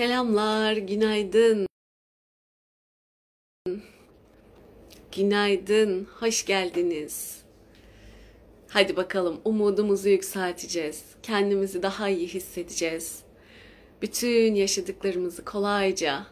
[0.00, 1.66] Selamlar, günaydın.
[5.12, 7.42] Günaydın, hoş geldiniz.
[8.68, 11.04] Hadi bakalım umudumuzu yükselteceğiz.
[11.22, 13.22] Kendimizi daha iyi hissedeceğiz.
[14.02, 16.26] Bütün yaşadıklarımızı kolayca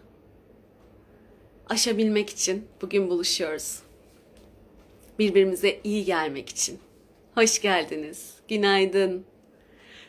[1.69, 3.82] aşabilmek için bugün buluşuyoruz.
[5.19, 6.79] Birbirimize iyi gelmek için.
[7.35, 8.35] Hoş geldiniz.
[8.48, 9.25] Günaydın.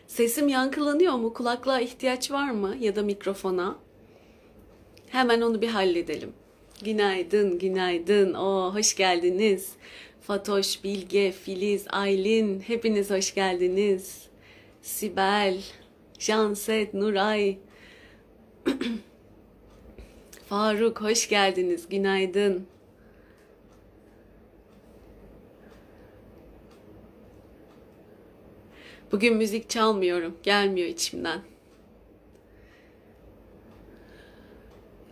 [0.10, 1.34] Sesim yankılanıyor mu?
[1.34, 2.76] Kulaklığa ihtiyaç var mı?
[2.80, 3.76] Ya da mikrofona?
[5.10, 6.34] Hemen onu bir halledelim.
[6.84, 8.34] Günaydın, günaydın.
[8.34, 9.72] Oo, hoş geldiniz.
[10.22, 14.22] Fatoş, Bilge, Filiz, Aylin, hepiniz hoş geldiniz.
[14.82, 15.62] Sibel,
[16.20, 17.58] Janset, Nuray,
[20.50, 21.90] Faruk, hoş geldiniz.
[21.90, 22.68] Günaydın.
[29.12, 30.38] Bugün müzik çalmıyorum.
[30.44, 31.42] Gelmiyor içimden.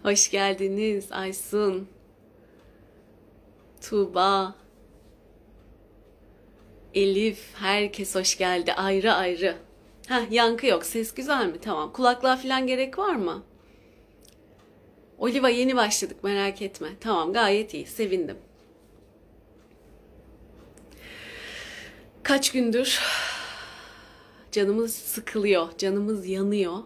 [0.03, 1.87] Hoş geldiniz Aysun.
[3.81, 4.55] Tuğba.
[6.93, 7.54] Elif.
[7.55, 8.73] Herkes hoş geldi.
[8.73, 9.55] Ayrı ayrı.
[10.07, 10.85] Heh, yankı yok.
[10.85, 11.57] Ses güzel mi?
[11.61, 11.93] Tamam.
[11.93, 13.43] Kulaklığa falan gerek var mı?
[15.17, 16.87] Oliva yeni başladık merak etme.
[16.99, 17.85] Tamam gayet iyi.
[17.85, 18.37] Sevindim.
[22.23, 22.99] Kaç gündür
[24.58, 26.77] canımız sıkılıyor, canımız yanıyor.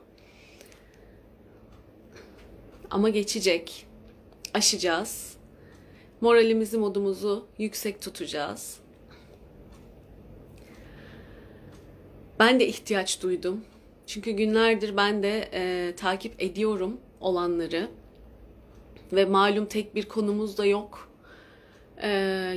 [2.90, 3.88] Ama geçecek.
[4.54, 5.38] Aşacağız.
[6.22, 8.78] Moralimizi, modumuzu yüksek tutacağız.
[12.40, 13.62] Ben de ihtiyaç duydum.
[14.08, 17.90] Çünkü günlerdir ben de e, takip ediyorum olanları.
[19.14, 21.11] Ve malum tek bir konumuz da yok.
[22.04, 22.08] Ee,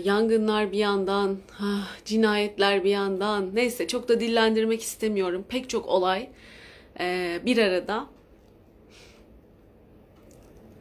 [0.05, 3.55] yangınlar bir yandan, ah, cinayetler bir yandan.
[3.55, 5.45] Neyse çok da dillendirmek istemiyorum.
[5.49, 6.31] Pek çok olay
[7.01, 8.07] e, bir arada.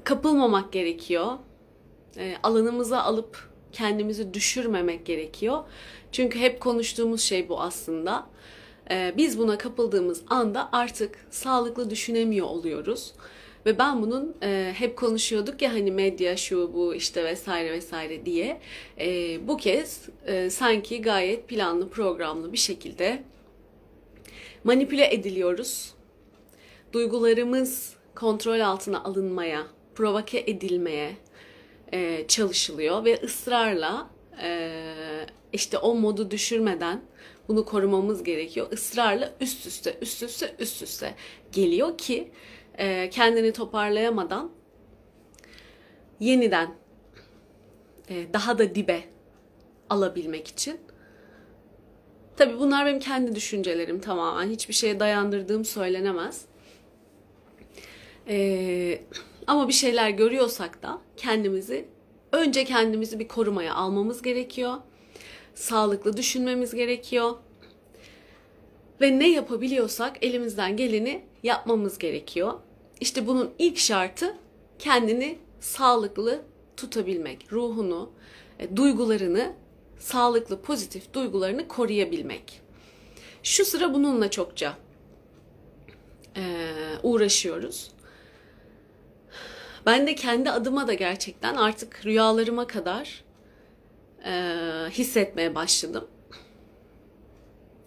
[0.04, 1.38] Kapılmamak gerekiyor.
[2.18, 5.64] E, alanımıza alıp kendimizi düşürmemek gerekiyor.
[6.12, 8.28] Çünkü hep konuştuğumuz şey bu aslında.
[8.92, 13.14] E, biz buna kapıldığımız anda artık sağlıklı düşünemiyor oluyoruz.
[13.66, 18.60] Ve ben bunun e, hep konuşuyorduk ya hani medya şu bu işte vesaire vesaire diye.
[19.00, 23.24] E, bu kez e, sanki gayet planlı programlı bir şekilde
[24.64, 25.94] manipüle ediliyoruz.
[26.94, 31.12] Duygularımız kontrol altına alınmaya, provoke edilmeye
[31.94, 34.10] e, çalışılıyor ve ısrarla
[34.44, 34.72] e,
[35.54, 37.02] işte o modu düşürmeden
[37.48, 38.72] bunu korumamız gerekiyor.
[38.72, 41.16] Israrla üst üste, üst üste, üst üste
[41.52, 42.32] geliyor ki
[42.78, 44.52] e, kendini toparlayamadan
[46.20, 46.76] yeniden
[48.10, 49.04] e, daha da dibe
[49.90, 50.80] alabilmek için.
[52.38, 54.50] Tabii bunlar benim kendi düşüncelerim tamamen.
[54.50, 56.46] Hiçbir şeye dayandırdığım söylenemez.
[58.28, 59.02] E,
[59.48, 61.86] ama bir şeyler görüyorsak da kendimizi
[62.32, 64.74] önce kendimizi bir korumaya almamız gerekiyor.
[65.56, 67.36] Sağlıklı düşünmemiz gerekiyor.
[69.02, 72.54] Ve ne yapabiliyorsak elimizden geleni yapmamız gerekiyor.
[73.00, 74.36] İşte bunun ilk şartı
[74.80, 76.42] kendini sağlıklı
[76.78, 78.12] tutabilmek, ruhunu,
[78.60, 79.54] e, duygularını,
[80.00, 82.62] sağlıklı, pozitif duygularını koruyabilmek.
[83.44, 84.78] Şu sıra bununla çokça
[86.38, 86.42] e,
[87.04, 87.92] uğraşıyoruz.
[89.86, 93.24] Ben de kendi adıma da gerçekten artık rüyalarıma kadar
[94.26, 94.32] e,
[94.90, 96.08] hissetmeye başladım.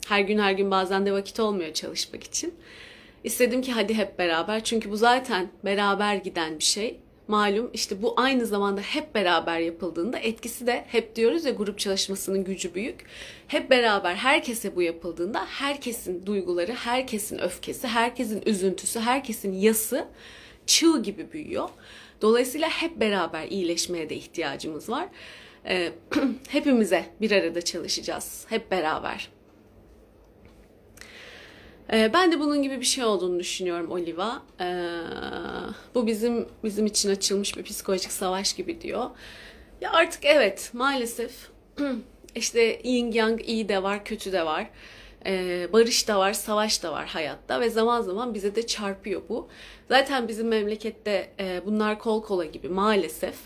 [0.08, 2.54] Her gün her gün bazen de vakit olmuyor çalışmak için.
[3.24, 7.00] İstedim ki hadi hep beraber çünkü bu zaten beraber giden bir şey.
[7.28, 12.44] Malum işte bu aynı zamanda hep beraber yapıldığında etkisi de hep diyoruz ya grup çalışmasının
[12.44, 13.04] gücü büyük.
[13.48, 20.08] Hep beraber herkese bu yapıldığında herkesin duyguları, herkesin öfkesi, herkesin üzüntüsü, herkesin yası
[20.66, 21.68] çığ gibi büyüyor.
[22.22, 25.08] Dolayısıyla hep beraber iyileşmeye de ihtiyacımız var.
[25.68, 25.92] Ee,
[26.48, 28.44] hepimize bir arada çalışacağız.
[28.48, 29.35] Hep beraber.
[31.92, 34.42] Ee, ben de bunun gibi bir şey olduğunu düşünüyorum Oliva.
[34.60, 34.64] Ee,
[35.94, 39.10] bu bizim bizim için açılmış bir psikolojik savaş gibi diyor.
[39.80, 41.32] Ya artık evet maalesef
[42.34, 44.70] işte yin yang iyi de var kötü de var.
[45.26, 49.48] Ee, barış da var, savaş da var hayatta ve zaman zaman bize de çarpıyor bu.
[49.88, 53.36] Zaten bizim memlekette e, bunlar kol kola gibi maalesef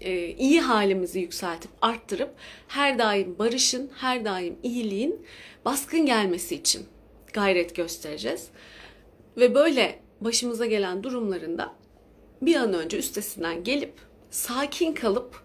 [0.00, 2.30] e, iyi halimizi yükseltip arttırıp
[2.68, 5.26] her daim barışın, her daim iyiliğin
[5.64, 6.86] baskın gelmesi için
[7.34, 8.48] gayret göstereceğiz.
[9.36, 11.74] Ve böyle başımıza gelen durumlarında
[12.42, 13.92] bir an önce üstesinden gelip
[14.30, 15.44] sakin kalıp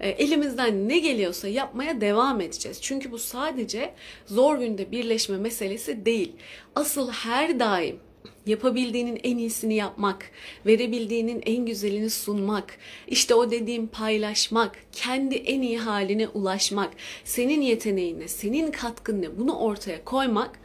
[0.00, 2.78] e, elimizden ne geliyorsa yapmaya devam edeceğiz.
[2.82, 3.94] Çünkü bu sadece
[4.26, 6.32] zor günde birleşme meselesi değil.
[6.74, 8.00] Asıl her daim
[8.46, 10.30] yapabildiğinin en iyisini yapmak,
[10.66, 12.78] verebildiğinin en güzelini sunmak,
[13.08, 16.90] işte o dediğim paylaşmak, kendi en iyi haline ulaşmak,
[17.24, 20.60] senin yeteneğinle, senin katkınla bunu ortaya koymak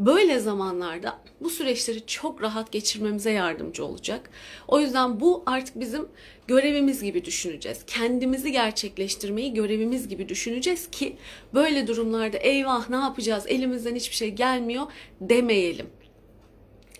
[0.00, 4.30] böyle zamanlarda bu süreçleri çok rahat geçirmemize yardımcı olacak.
[4.68, 6.08] O yüzden bu artık bizim
[6.46, 7.84] görevimiz gibi düşüneceğiz.
[7.86, 11.16] Kendimizi gerçekleştirmeyi görevimiz gibi düşüneceğiz ki
[11.54, 14.86] böyle durumlarda eyvah ne yapacağız elimizden hiçbir şey gelmiyor
[15.20, 15.86] demeyelim.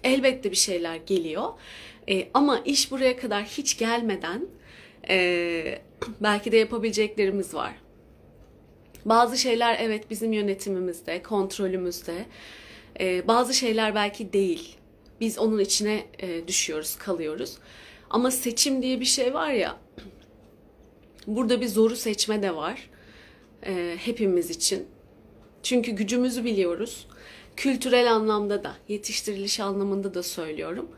[0.05, 1.49] Elbette bir şeyler geliyor.
[2.09, 4.47] E, ama iş buraya kadar hiç gelmeden
[5.09, 5.79] e,
[6.21, 7.75] belki de yapabileceklerimiz var.
[9.05, 12.15] Bazı şeyler evet bizim yönetimimizde, kontrolümüzde.
[13.01, 14.77] E, bazı şeyler belki değil.
[15.21, 17.57] Biz onun içine e, düşüyoruz, kalıyoruz.
[18.11, 19.77] Ama seçim diye bir şey var ya.
[21.27, 22.91] Burada bir zoru seçme de var.
[23.67, 24.87] E, hepimiz için.
[25.63, 27.07] Çünkü gücümüzü biliyoruz.
[27.57, 30.89] Kültürel anlamda da, yetiştiriliş anlamında da söylüyorum.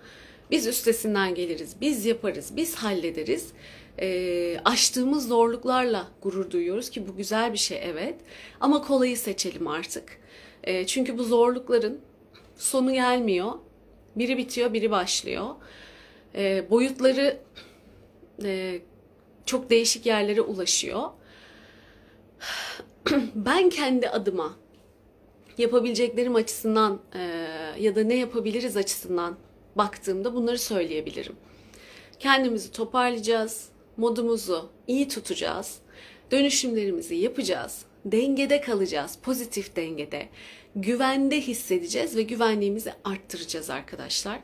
[0.51, 3.53] Biz üstesinden geliriz, biz yaparız, biz hallederiz.
[4.01, 8.15] E, aştığımız zorluklarla gurur duyuyoruz ki bu güzel bir şey evet.
[8.61, 10.19] Ama kolayı seçelim artık.
[10.65, 12.01] E, çünkü bu zorlukların
[12.57, 13.53] sonu gelmiyor.
[14.17, 15.47] Biri bitiyor, biri başlıyor.
[16.35, 17.39] E, boyutları
[18.45, 18.81] e,
[19.47, 21.11] çok değişik yerlere ulaşıyor.
[23.35, 24.57] ben kendi adıma
[25.59, 27.21] yapabileceklerim açısından e,
[27.79, 29.37] ya da ne yapabiliriz açısından
[29.77, 31.37] baktığımda bunları söyleyebilirim.
[32.19, 35.79] Kendimizi toparlayacağız, modumuzu iyi tutacağız,
[36.31, 40.29] dönüşümlerimizi yapacağız, dengede kalacağız, pozitif dengede,
[40.77, 44.41] güvende hissedeceğiz ve güvenliğimizi arttıracağız arkadaşlar.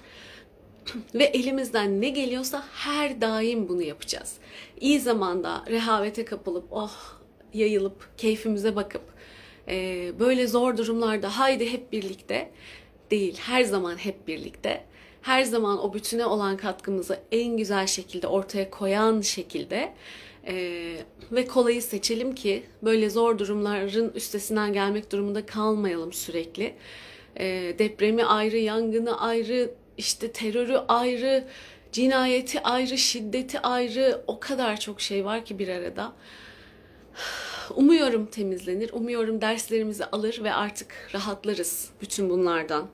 [1.15, 4.35] ve elimizden ne geliyorsa her daim bunu yapacağız.
[4.81, 7.19] İyi zamanda rehavete kapılıp oh
[7.55, 9.03] yayılıp keyfimize bakıp
[9.69, 12.51] e, böyle zor durumlarda haydi hep birlikte
[13.11, 14.85] değil her zaman hep birlikte
[15.23, 19.95] her zaman o bütüne olan katkımızı en güzel şekilde ortaya koyan şekilde
[20.49, 20.97] e,
[21.33, 26.75] ve kolayı seçelim ki böyle zor durumların üstesinden gelmek durumunda kalmayalım sürekli.
[27.37, 31.45] E, depremi ayrı, yangını ayrı, işte terörü ayrı,
[31.93, 36.13] cinayeti ayrı, şiddeti ayrı o kadar çok şey var ki bir arada.
[37.77, 42.89] Umuyorum temizlenir, umuyorum derslerimizi alır ve artık rahatlarız bütün bunlardan.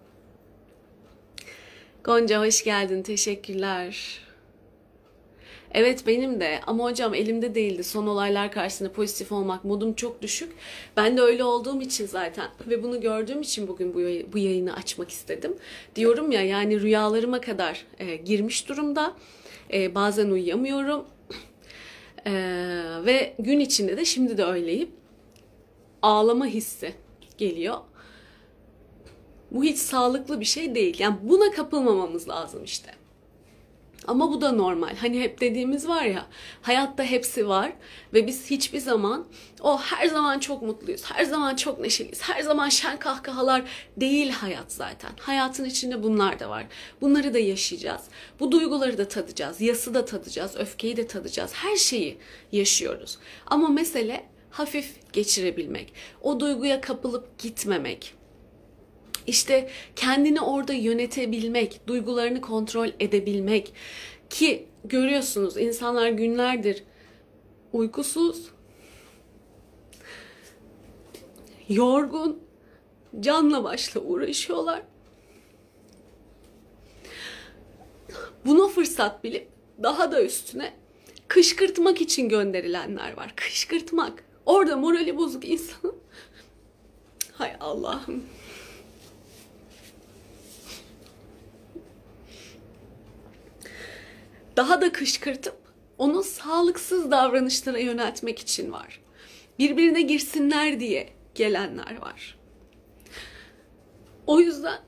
[2.04, 4.24] Gonca hoş geldin, teşekkürler.
[5.75, 7.85] Evet benim de ama hocam elimde değildi.
[7.85, 10.53] Son olaylar karşısında pozitif olmak modum çok düşük.
[10.97, 15.11] Ben de öyle olduğum için zaten ve bunu gördüğüm için bugün bu, bu yayını açmak
[15.11, 15.56] istedim.
[15.97, 19.15] Diyorum ya yani rüyalarıma kadar e, girmiş durumda.
[19.73, 21.05] E, bazen uyuyamıyorum.
[22.26, 22.32] E,
[23.05, 24.91] ve gün içinde de şimdi de öyleyim.
[26.03, 26.94] Ağlama hissi
[27.38, 27.79] geliyor.
[29.50, 30.97] Bu hiç sağlıklı bir şey değil.
[30.99, 33.03] Yani buna kapılmamamız lazım işte.
[34.06, 34.96] Ama bu da normal.
[34.96, 36.26] Hani hep dediğimiz var ya,
[36.62, 37.72] hayatta hepsi var
[38.14, 39.26] ve biz hiçbir zaman
[39.60, 43.62] o her zaman çok mutluyuz, her zaman çok neşeliyiz, her zaman şen kahkahalar
[43.96, 45.10] değil hayat zaten.
[45.20, 46.66] Hayatın içinde bunlar da var.
[47.00, 48.02] Bunları da yaşayacağız.
[48.40, 51.54] Bu duyguları da tadacağız, yası da tadacağız, öfkeyi de tadacağız.
[51.54, 52.18] Her şeyi
[52.52, 53.18] yaşıyoruz.
[53.46, 55.92] Ama mesele hafif geçirebilmek.
[56.22, 58.14] O duyguya kapılıp gitmemek.
[59.26, 63.73] İşte kendini orada yönetebilmek, duygularını kontrol edebilmek
[64.31, 66.85] ki görüyorsunuz insanlar günlerdir
[67.75, 68.50] uykusuz,
[71.69, 72.43] yorgun,
[73.21, 74.83] canla başla uğraşıyorlar.
[78.47, 79.49] Buna fırsat bilip
[79.83, 80.73] daha da üstüne
[81.28, 83.33] kışkırtmak için gönderilenler var.
[83.37, 84.25] Kışkırtmak.
[84.47, 85.97] Orada morali bozuk insanın.
[87.33, 88.25] Hay Allah'ım.
[94.56, 95.56] Daha da kışkırtıp
[95.99, 99.00] onu sağlıksız davranışlara yöneltmek için var.
[99.58, 102.38] Birbirine girsinler diye gelenler var.
[104.26, 104.78] O yüzden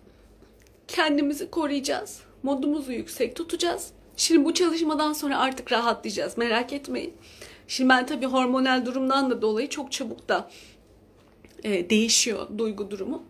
[0.89, 2.21] kendimizi koruyacağız.
[2.43, 3.91] Modumuzu yüksek tutacağız.
[4.17, 6.39] Şimdi bu çalışmadan sonra artık rahatlayacağız.
[6.39, 7.15] Merak etmeyin.
[7.69, 10.51] Şimdi ben tabii hormonal durumdan da dolayı çok çabuk da
[11.65, 13.25] e, değişiyor duygu durumu.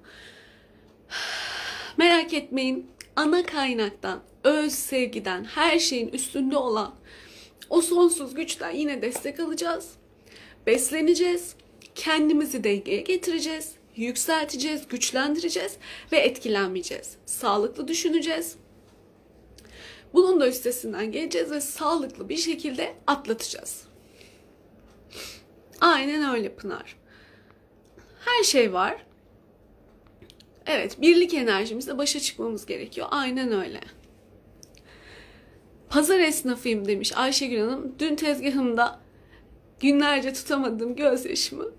[1.96, 2.90] Merak etmeyin.
[3.16, 6.94] Ana kaynaktan öz sevgiden, her şeyin üstünde olan
[7.70, 9.90] o sonsuz güçten yine destek alacağız.
[10.66, 11.54] Besleneceğiz.
[11.94, 13.72] Kendimizi dengeye getireceğiz.
[13.96, 15.76] Yükselteceğiz, güçlendireceğiz
[16.12, 17.16] ve etkilenmeyeceğiz.
[17.26, 18.56] Sağlıklı düşüneceğiz.
[20.14, 23.82] Bunun da üstesinden geleceğiz ve sağlıklı bir şekilde atlatacağız.
[25.80, 26.96] Aynen öyle Pınar.
[28.24, 29.06] Her şey var.
[30.66, 33.06] Evet, birlik enerjimizle başa çıkmamız gerekiyor.
[33.10, 33.80] Aynen öyle.
[35.88, 37.94] Pazar esnafıyım demiş Ayşegül Hanım.
[37.98, 39.00] Dün tezgahımda
[39.80, 41.70] günlerce tutamadım gözyaşımı.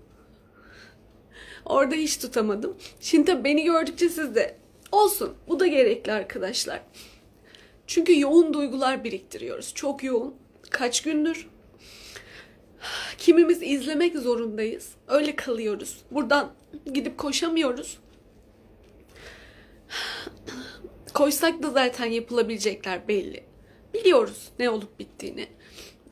[1.64, 2.76] Orada hiç tutamadım.
[3.00, 4.56] Şimdi tabii beni gördükçe siz de
[4.92, 5.34] olsun.
[5.48, 6.80] Bu da gerekli arkadaşlar.
[7.86, 9.74] Çünkü yoğun duygular biriktiriyoruz.
[9.74, 10.34] Çok yoğun.
[10.70, 11.48] Kaç gündür.
[13.18, 14.88] Kimimiz izlemek zorundayız.
[15.08, 15.98] Öyle kalıyoruz.
[16.10, 16.52] Buradan
[16.94, 17.98] gidip koşamıyoruz.
[21.14, 23.44] Koysak da zaten yapılabilecekler belli.
[23.94, 25.48] Biliyoruz ne olup bittiğini.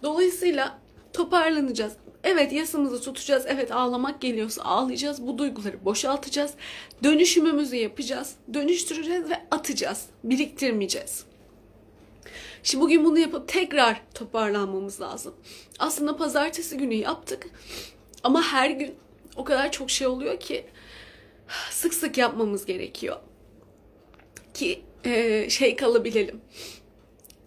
[0.02, 0.78] Dolayısıyla
[1.12, 1.92] toparlanacağız.
[2.24, 3.44] Evet yasımızı tutacağız.
[3.48, 5.26] Evet ağlamak geliyorsa ağlayacağız.
[5.26, 6.54] Bu duyguları boşaltacağız.
[7.04, 8.34] Dönüşümümüzü yapacağız.
[8.54, 10.06] Dönüştüreceğiz ve atacağız.
[10.24, 11.24] Biriktirmeyeceğiz.
[12.62, 15.34] Şimdi bugün bunu yapıp tekrar toparlanmamız lazım.
[15.78, 17.46] Aslında pazartesi günü yaptık.
[18.22, 18.94] Ama her gün
[19.36, 20.66] o kadar çok şey oluyor ki
[21.70, 23.16] sık sık yapmamız gerekiyor.
[24.56, 26.40] Ki e, şey kalabilelim.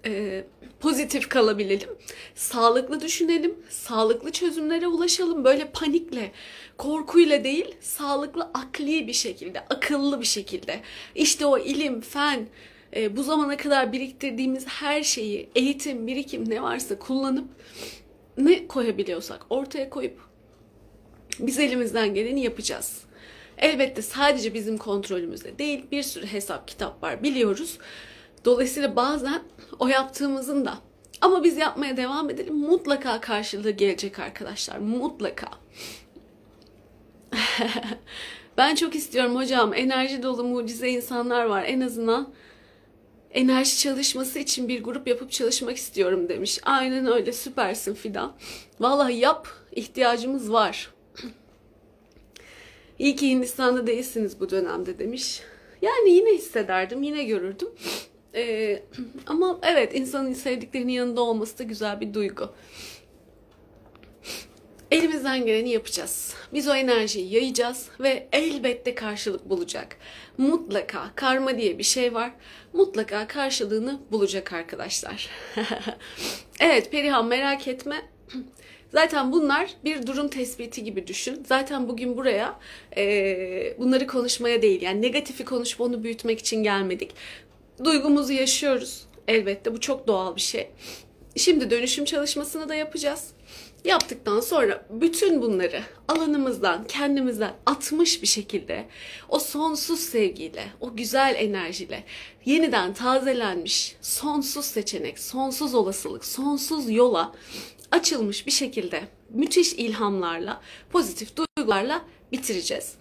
[0.05, 0.43] E,
[0.79, 1.89] pozitif kalabilelim.
[2.35, 3.55] Sağlıklı düşünelim.
[3.69, 5.43] Sağlıklı çözümlere ulaşalım.
[5.43, 6.31] Böyle panikle,
[6.77, 10.79] korkuyla değil, sağlıklı, akli bir şekilde, akıllı bir şekilde.
[11.15, 12.47] İşte o ilim, fen,
[12.95, 17.47] e, bu zamana kadar biriktirdiğimiz her şeyi, eğitim, birikim ne varsa kullanıp
[18.37, 20.19] ne koyabiliyorsak ortaya koyup
[21.39, 23.08] biz elimizden geleni yapacağız.
[23.59, 27.77] Elbette sadece bizim kontrolümüzde değil bir sürü hesap kitap var biliyoruz.
[28.45, 29.41] Dolayısıyla bazen
[29.79, 30.77] o yaptığımızın da
[31.21, 35.47] ama biz yapmaya devam edelim mutlaka karşılığı gelecek arkadaşlar mutlaka.
[38.57, 42.33] ben çok istiyorum hocam enerji dolu mucize insanlar var en azından
[43.31, 46.59] enerji çalışması için bir grup yapıp çalışmak istiyorum demiş.
[46.63, 48.33] Aynen öyle süpersin Fidan.
[48.79, 50.89] Vallahi yap ihtiyacımız var.
[52.99, 55.41] İyi ki Hindistan'da değilsiniz bu dönemde demiş.
[55.81, 57.69] Yani yine hissederdim, yine görürdüm.
[58.35, 58.83] Ee,
[59.27, 62.49] ama evet insanın sevdiklerinin yanında olması da güzel bir duygu.
[64.91, 66.33] Elimizden geleni yapacağız.
[66.53, 69.97] Biz o enerjiyi yayacağız ve elbette karşılık bulacak.
[70.37, 72.31] Mutlaka karma diye bir şey var.
[72.73, 75.29] Mutlaka karşılığını bulacak arkadaşlar.
[76.59, 78.09] evet Perihan merak etme.
[78.91, 81.43] Zaten bunlar bir durum tespiti gibi düşün.
[81.47, 82.59] Zaten bugün buraya
[82.97, 87.11] e, bunları konuşmaya değil yani negatifi konuşup onu büyütmek için gelmedik.
[87.83, 89.05] Duygumuzu yaşıyoruz.
[89.27, 90.69] Elbette bu çok doğal bir şey.
[91.35, 93.27] Şimdi dönüşüm çalışmasını da yapacağız.
[93.85, 98.85] Yaptıktan sonra bütün bunları alanımızdan, kendimizden atmış bir şekilde
[99.29, 102.03] o sonsuz sevgiyle, o güzel enerjiyle
[102.45, 107.33] yeniden tazelenmiş sonsuz seçenek, sonsuz olasılık, sonsuz yola
[107.91, 112.95] açılmış bir şekilde müthiş ilhamlarla, pozitif duygularla bitireceğiz.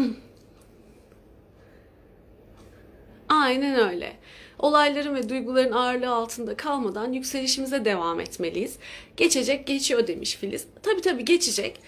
[3.29, 4.17] Aynen öyle.
[4.59, 8.77] Olayların ve duyguların ağırlığı altında kalmadan yükselişimize devam etmeliyiz.
[9.17, 10.65] Geçecek geçiyor demiş Filiz.
[10.83, 11.79] Tabii tabii geçecek.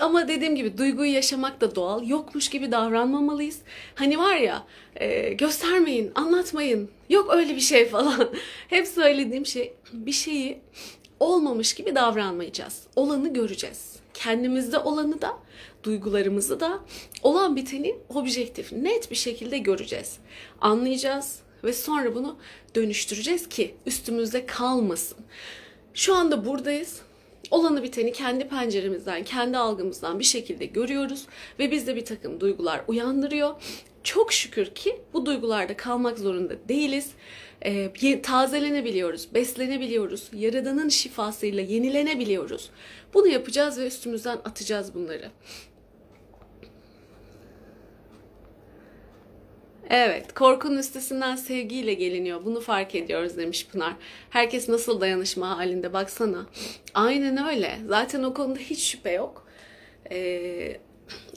[0.00, 2.08] Ama dediğim gibi duyguyu yaşamak da doğal.
[2.08, 3.58] Yokmuş gibi davranmamalıyız.
[3.94, 6.90] Hani var ya e, göstermeyin, anlatmayın.
[7.08, 8.30] Yok öyle bir şey falan.
[8.68, 10.60] Hep söylediğim şey bir şeyi
[11.20, 12.82] olmamış gibi davranmayacağız.
[12.96, 13.96] Olanı göreceğiz.
[14.14, 15.38] Kendimizde olanı da,
[15.82, 16.80] duygularımızı da,
[17.22, 20.18] olan biteni objektif, net bir şekilde göreceğiz.
[20.60, 22.36] Anlayacağız ve sonra bunu
[22.74, 25.18] dönüştüreceğiz ki üstümüzde kalmasın.
[25.94, 27.00] Şu anda buradayız
[27.50, 31.26] olanı biteni kendi penceremizden, kendi algımızdan bir şekilde görüyoruz
[31.58, 33.54] ve bizde bir takım duygular uyandırıyor.
[34.02, 37.10] Çok şükür ki bu duygularda kalmak zorunda değiliz.
[37.62, 42.70] E, tazelenebiliyoruz, beslenebiliyoruz, yaradanın şifasıyla yenilenebiliyoruz.
[43.14, 45.30] Bunu yapacağız ve üstümüzden atacağız bunları.
[49.90, 52.44] Evet, korkunun üstesinden sevgiyle geliniyor.
[52.44, 53.94] Bunu fark ediyoruz demiş Pınar.
[54.30, 56.46] Herkes nasıl dayanışma halinde baksana.
[56.94, 57.78] Aynen öyle.
[57.86, 59.46] Zaten o konuda hiç şüphe yok.
[60.10, 60.80] Ee,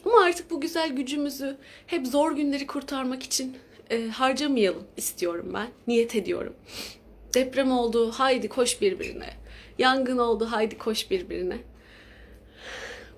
[0.05, 3.57] ama artık bu güzel gücümüzü hep zor günleri kurtarmak için
[3.89, 5.67] e, harcamayalım istiyorum ben.
[5.87, 6.53] Niyet ediyorum.
[7.33, 9.29] Deprem oldu, haydi koş birbirine.
[9.77, 11.57] Yangın oldu, haydi koş birbirine.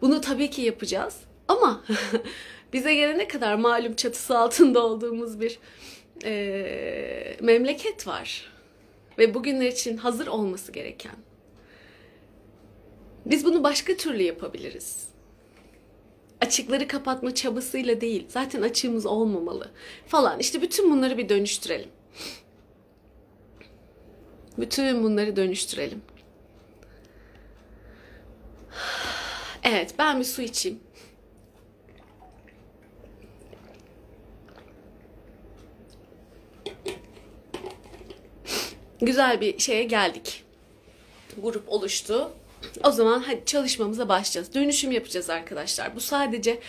[0.02, 1.18] Bunu tabii ki yapacağız.
[1.48, 1.84] Ama
[2.74, 5.60] bize gelene kadar malum çatısı altında olduğumuz bir
[6.25, 8.53] e, memleket var.
[9.18, 11.15] Ve bugünler için hazır olması gereken.
[13.25, 15.08] Biz bunu başka türlü yapabiliriz.
[16.42, 18.25] Açıkları kapatma çabasıyla değil.
[18.30, 19.72] Zaten açığımız olmamalı
[20.08, 20.39] falan.
[20.39, 21.89] İşte bütün bunları bir dönüştürelim.
[24.58, 26.01] Bütün bunları dönüştürelim.
[29.65, 30.80] Evet ben bir su içeyim.
[39.05, 40.43] Güzel bir şeye geldik.
[41.41, 42.31] Grup oluştu.
[42.83, 44.53] O zaman hadi çalışmamıza başlayacağız.
[44.53, 45.95] Dönüşüm yapacağız arkadaşlar.
[45.95, 46.60] Bu sadece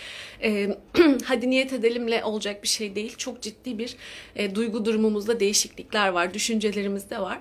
[0.43, 0.77] e,
[1.25, 3.17] hadi niyet edelimle olacak bir şey değil.
[3.17, 3.97] Çok ciddi bir
[4.37, 6.35] e, duygu durumumuzda değişiklikler var.
[6.35, 7.41] Düşüncelerimizde var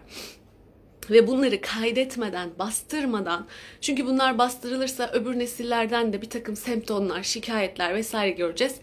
[1.10, 3.48] ve bunları kaydetmeden, bastırmadan
[3.82, 8.76] çünkü bunlar bastırılırsa öbür nesillerden de bir takım semptomlar, şikayetler vesaire göreceğiz.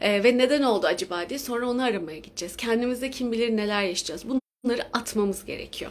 [0.00, 2.56] Ee, ve neden oldu acaba diye sonra onu aramaya gideceğiz.
[2.56, 4.24] Kendimizde kim bilir neler yaşayacağız.
[4.68, 5.90] Bunları atmamız gerekiyor.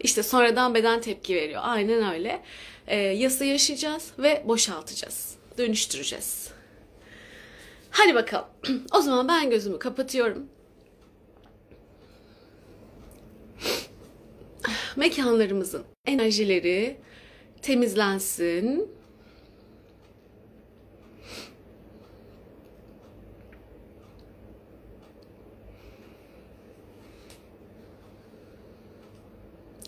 [0.00, 1.60] İşte sonradan beden tepki veriyor.
[1.64, 2.42] Aynen öyle.
[2.86, 5.34] Ee, yası yaşayacağız ve boşaltacağız.
[5.58, 6.48] Dönüştüreceğiz.
[7.90, 8.46] Hadi bakalım.
[8.92, 10.46] o zaman ben gözümü kapatıyorum.
[14.96, 16.96] mekanlarımızın enerjileri
[17.62, 18.88] temizlensin.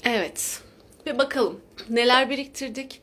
[0.04, 0.62] Evet.
[1.06, 3.00] Ve bakalım neler biriktirdik.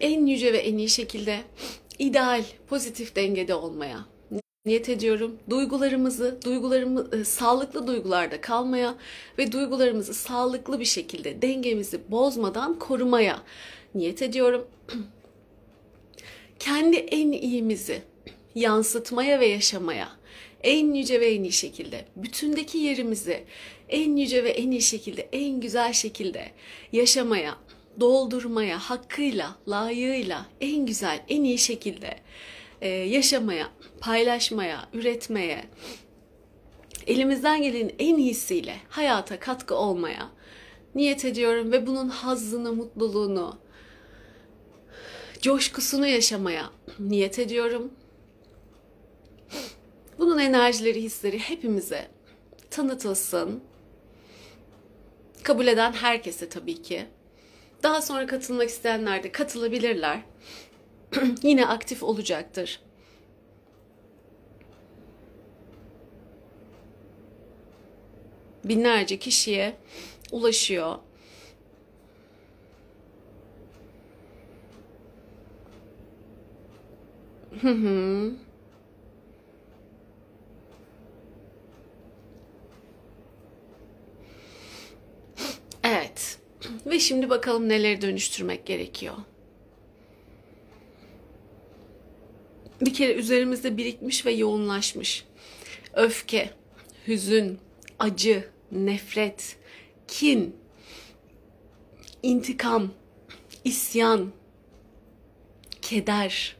[0.00, 1.40] En yüce ve en iyi şekilde
[1.98, 4.06] ideal, pozitif dengede olmaya
[4.66, 5.38] niyet ediyorum.
[5.50, 8.94] Duygularımızı, duygularımı e, sağlıklı duygularda kalmaya
[9.38, 13.42] ve duygularımızı sağlıklı bir şekilde dengemizi bozmadan korumaya
[13.94, 14.66] niyet ediyorum.
[16.58, 18.02] Kendi en iyimizi
[18.54, 20.08] yansıtmaya ve yaşamaya
[20.62, 23.44] en yüce ve en iyi şekilde bütündeki yerimizi
[23.92, 26.50] en yüce ve en iyi şekilde en güzel şekilde
[26.92, 27.56] yaşamaya,
[28.00, 32.16] doldurmaya, hakkıyla, layığıyla en güzel, en iyi şekilde
[32.80, 33.68] e, yaşamaya,
[34.00, 35.64] paylaşmaya, üretmeye,
[37.06, 40.30] elimizden gelenin en iyisiyle hayata katkı olmaya
[40.94, 43.58] niyet ediyorum ve bunun hazzını, mutluluğunu,
[45.40, 47.92] coşkusunu yaşamaya niyet ediyorum.
[50.18, 52.08] Bunun enerjileri, hisleri hepimize
[52.70, 53.62] tanıtılsın.
[55.42, 57.06] Kabul eden herkese tabii ki.
[57.82, 60.20] Daha sonra katılmak isteyenler de katılabilirler.
[61.42, 62.80] yine aktif olacaktır.
[68.64, 69.76] Binlerce kişiye
[70.32, 70.96] ulaşıyor.
[77.62, 78.32] Hı hı.
[85.84, 86.38] Evet.
[86.86, 89.14] Ve şimdi bakalım neleri dönüştürmek gerekiyor.
[92.84, 95.24] bir kere üzerimizde birikmiş ve yoğunlaşmış.
[95.94, 96.50] Öfke,
[97.08, 97.58] hüzün,
[97.98, 99.56] acı, nefret,
[100.08, 100.56] kin,
[102.22, 102.92] intikam,
[103.64, 104.32] isyan,
[105.82, 106.56] keder,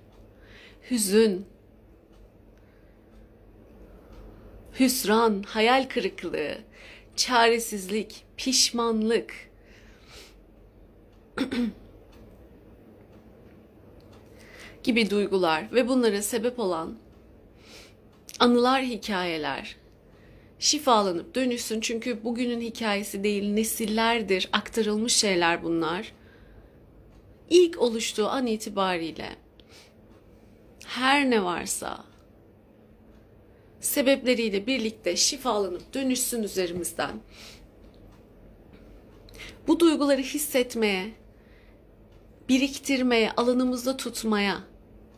[0.91, 1.47] hüzün,
[4.81, 6.59] hüsran, hayal kırıklığı,
[7.17, 9.51] çaresizlik, pişmanlık,
[14.83, 16.99] gibi duygular ve bunlara sebep olan
[18.39, 19.77] anılar, hikayeler
[20.59, 21.81] şifalanıp dönüşsün.
[21.81, 26.13] Çünkü bugünün hikayesi değil, nesillerdir aktarılmış şeyler bunlar.
[27.51, 29.37] İlk oluştuğu an itibariyle
[30.87, 32.05] her ne varsa
[33.81, 37.21] sebepleriyle birlikte şifalanıp dönüşsün üzerimizden.
[39.67, 41.11] Bu duyguları hissetmeye,
[42.49, 44.59] biriktirmeye, alanımızda tutmaya,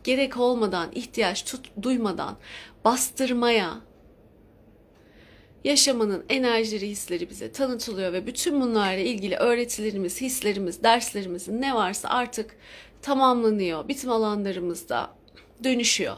[0.03, 2.37] gerek olmadan, ihtiyaç tut, duymadan
[2.85, 3.81] bastırmaya,
[5.63, 12.55] yaşamanın enerjileri, hisleri bize tanıtılıyor ve bütün bunlarla ilgili öğretilerimiz, hislerimiz, derslerimiz ne varsa artık
[13.01, 13.87] tamamlanıyor.
[13.87, 15.15] Bitim alanlarımızda
[15.63, 16.15] dönüşüyor.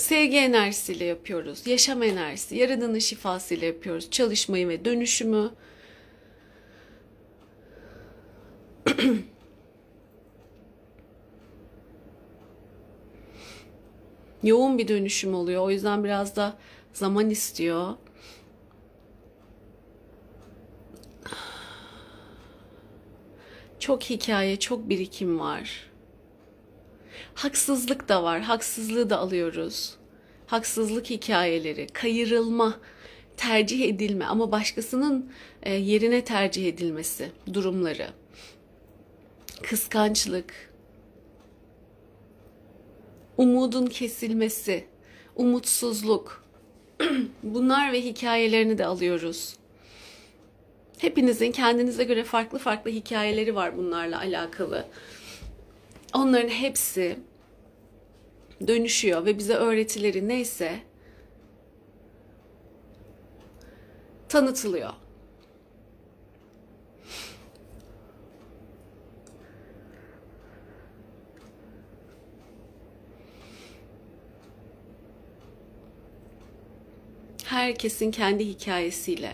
[0.00, 1.66] Sevgi enerjisiyle yapıyoruz.
[1.66, 4.10] Yaşam enerjisi, yaradanın şifasıyla yapıyoruz.
[4.10, 5.50] Çalışmayı ve dönüşümü.
[14.42, 15.62] Yoğun bir dönüşüm oluyor.
[15.62, 16.58] O yüzden biraz da
[16.92, 17.94] zaman istiyor.
[23.78, 25.89] Çok hikaye, çok birikim var.
[27.40, 28.40] Haksızlık da var.
[28.40, 29.94] Haksızlığı da alıyoruz.
[30.46, 32.80] Haksızlık hikayeleri, kayırılma,
[33.36, 38.08] tercih edilme ama başkasının e, yerine tercih edilmesi durumları
[39.62, 40.72] kıskançlık,
[43.36, 44.84] umudun kesilmesi,
[45.36, 46.44] umutsuzluk.
[47.42, 49.56] Bunlar ve hikayelerini de alıyoruz.
[50.98, 54.86] Hepinizin kendinize göre farklı farklı hikayeleri var bunlarla alakalı.
[56.14, 57.16] Onların hepsi
[58.66, 60.80] dönüşüyor ve bize öğretileri neyse
[64.28, 64.90] tanıtılıyor.
[77.44, 79.32] Herkesin kendi hikayesiyle,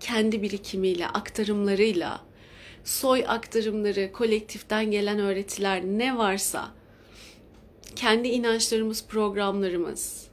[0.00, 2.20] kendi birikimiyle, aktarımlarıyla,
[2.84, 6.70] soy aktarımları, kolektiften gelen öğretiler ne varsa,
[7.94, 10.28] kendi inançlarımız, programlarımız,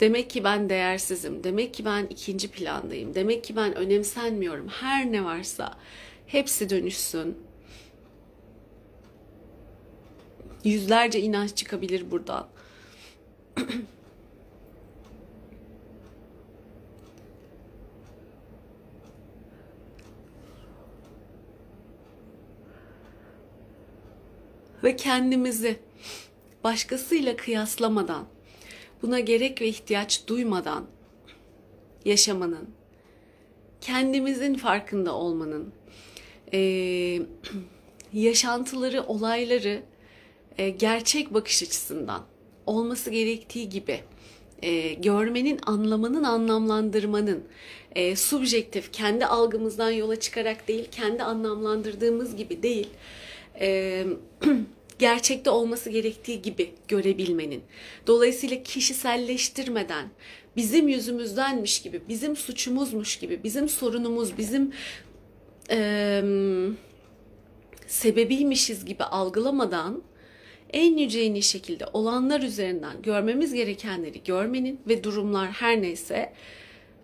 [0.00, 1.44] Demek ki ben değersizim.
[1.44, 3.14] Demek ki ben ikinci plandayım.
[3.14, 4.68] Demek ki ben önemsenmiyorum.
[4.68, 5.78] Her ne varsa
[6.26, 7.38] hepsi dönüşsün.
[10.64, 12.48] Yüzlerce inanç çıkabilir buradan.
[24.84, 25.76] Ve kendimizi
[26.64, 28.26] başkasıyla kıyaslamadan
[29.02, 30.84] buna gerek ve ihtiyaç duymadan
[32.04, 32.68] yaşamanın,
[33.80, 35.72] kendimizin farkında olmanın,
[36.52, 36.58] e,
[38.12, 39.82] yaşantıları, olayları
[40.58, 42.22] e, gerçek bakış açısından
[42.66, 44.00] olması gerektiği gibi
[44.62, 47.44] e, görmenin, anlamanın, anlamlandırmanın
[47.94, 52.88] e, subjektif, kendi algımızdan yola çıkarak değil, kendi anlamlandırdığımız gibi değil,
[53.60, 54.04] e,
[54.98, 57.62] gerçekte olması gerektiği gibi görebilmenin.
[58.06, 60.08] Dolayısıyla kişiselleştirmeden
[60.56, 64.72] bizim yüzümüzdenmiş gibi, bizim suçumuzmuş gibi, bizim sorunumuz, bizim
[65.70, 66.22] e,
[67.86, 70.02] sebebiymişiz gibi algılamadan
[70.72, 76.32] en yüce en iyi şekilde olanlar üzerinden görmemiz gerekenleri görmenin ve durumlar her neyse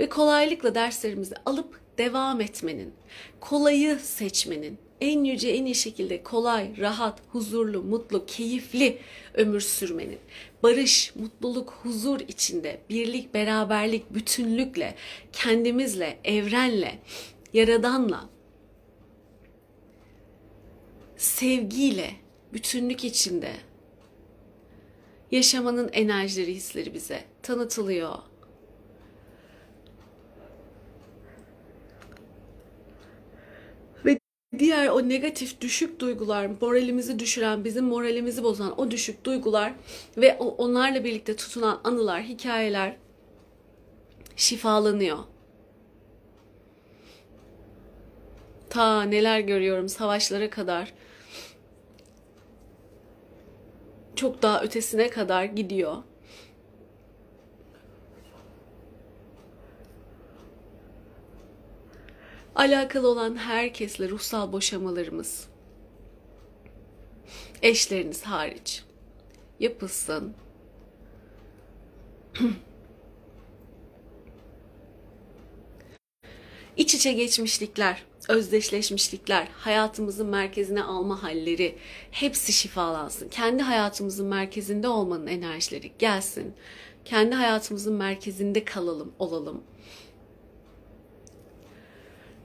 [0.00, 2.92] ve kolaylıkla derslerimizi alıp devam etmenin,
[3.40, 8.98] kolayı seçmenin, en yüce en iyi şekilde kolay, rahat, huzurlu, mutlu, keyifli
[9.34, 10.18] ömür sürmenin,
[10.62, 14.94] barış, mutluluk, huzur içinde birlik, beraberlik, bütünlükle,
[15.32, 16.98] kendimizle, evrenle,
[17.52, 18.28] yaradanla,
[21.16, 22.10] sevgiyle,
[22.52, 23.52] bütünlük içinde
[25.30, 28.29] yaşamanın enerjileri, hisleri bize tanıtılıyor.
[34.58, 39.72] Diğer o negatif düşük duygular, moralimizi düşüren, bizim moralimizi bozan o düşük duygular
[40.16, 42.96] ve onlarla birlikte tutunan anılar, hikayeler
[44.36, 45.18] şifalanıyor.
[48.70, 50.92] Ta neler görüyorum savaşlara kadar
[54.16, 55.96] çok daha ötesine kadar gidiyor.
[62.60, 65.48] Alakalı olan herkesle ruhsal boşamalarımız
[67.62, 68.84] eşleriniz hariç
[69.60, 70.34] yapılsın.
[76.76, 81.78] İç içe geçmişlikler, özdeşleşmişlikler, hayatımızın merkezine alma halleri
[82.10, 83.28] hepsi şifalansın.
[83.28, 86.54] Kendi hayatımızın merkezinde olmanın enerjileri gelsin.
[87.04, 89.62] Kendi hayatımızın merkezinde kalalım, olalım.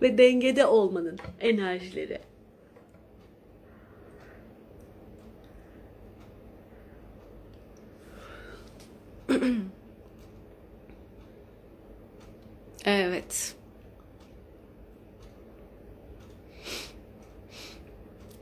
[0.02, 2.20] Ve dengede olmanın enerjileri.
[12.86, 13.56] evet.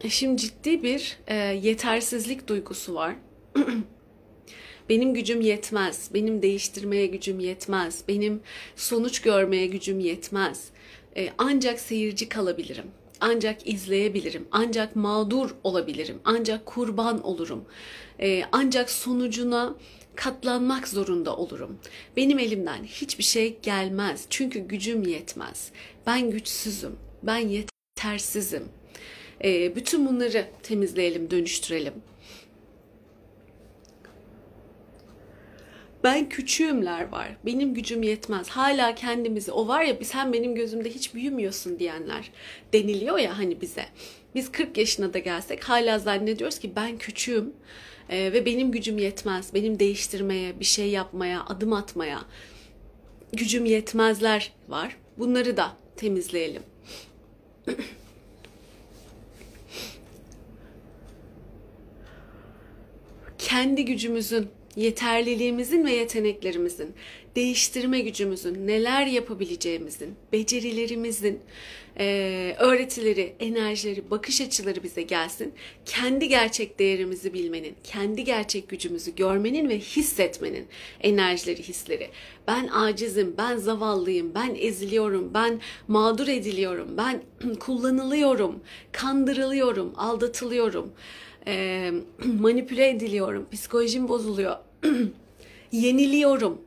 [0.10, 3.16] Şimdi ciddi bir e, yetersizlik duygusu var.
[4.89, 8.42] benim gücüm yetmez, benim değiştirmeye gücüm yetmez, benim
[8.76, 10.70] sonuç görmeye gücüm yetmez.
[11.17, 12.86] E, ancak seyirci kalabilirim,
[13.19, 17.65] ancak izleyebilirim, ancak mağdur olabilirim, ancak kurban olurum,
[18.19, 19.76] e, ancak sonucuna
[20.15, 21.80] katlanmak zorunda olurum.
[22.17, 25.71] Benim elimden hiçbir şey gelmez çünkü gücüm yetmez.
[26.08, 28.63] Ben güçsüzüm, ben yetersizim
[29.43, 31.93] e, bütün bunları temizleyelim, dönüştürelim.
[36.04, 37.38] Ben küçüğümler var.
[37.46, 38.50] Benim gücüm yetmez.
[38.50, 42.32] Hala kendimizi o var ya sen benim gözümde hiç büyümüyorsun diyenler
[42.74, 43.86] deniliyor ya hani bize.
[44.36, 47.54] Biz 40 yaşına da gelsek hala zannediyoruz ki ben küçüğüm
[48.10, 49.54] e, ve benim gücüm yetmez.
[49.54, 52.26] Benim değiştirmeye, bir şey yapmaya, adım atmaya
[53.34, 54.98] gücüm yetmezler var.
[55.18, 56.63] Bunları da temizleyelim.
[63.38, 66.93] kendi gücümüzün yeterliliğimizin ve yeteneklerimizin,
[67.36, 71.39] değiştirme gücümüzün, neler yapabileceğimizin, becerilerimizin,
[71.99, 75.53] e, öğretileri, enerjileri, bakış açıları bize gelsin.
[75.86, 80.67] Kendi gerçek değerimizi bilmenin, kendi gerçek gücümüzü görmenin ve hissetmenin
[81.01, 82.09] enerjileri, hisleri.
[82.47, 87.23] Ben acizim, ben zavallıyım, ben eziliyorum, ben mağdur ediliyorum, ben
[87.59, 88.59] kullanılıyorum,
[88.91, 90.93] kandırılıyorum, aldatılıyorum,
[91.47, 91.91] e,
[92.39, 94.56] manipüle ediliyorum, psikolojim bozuluyor,
[95.71, 96.62] yeniliyorum.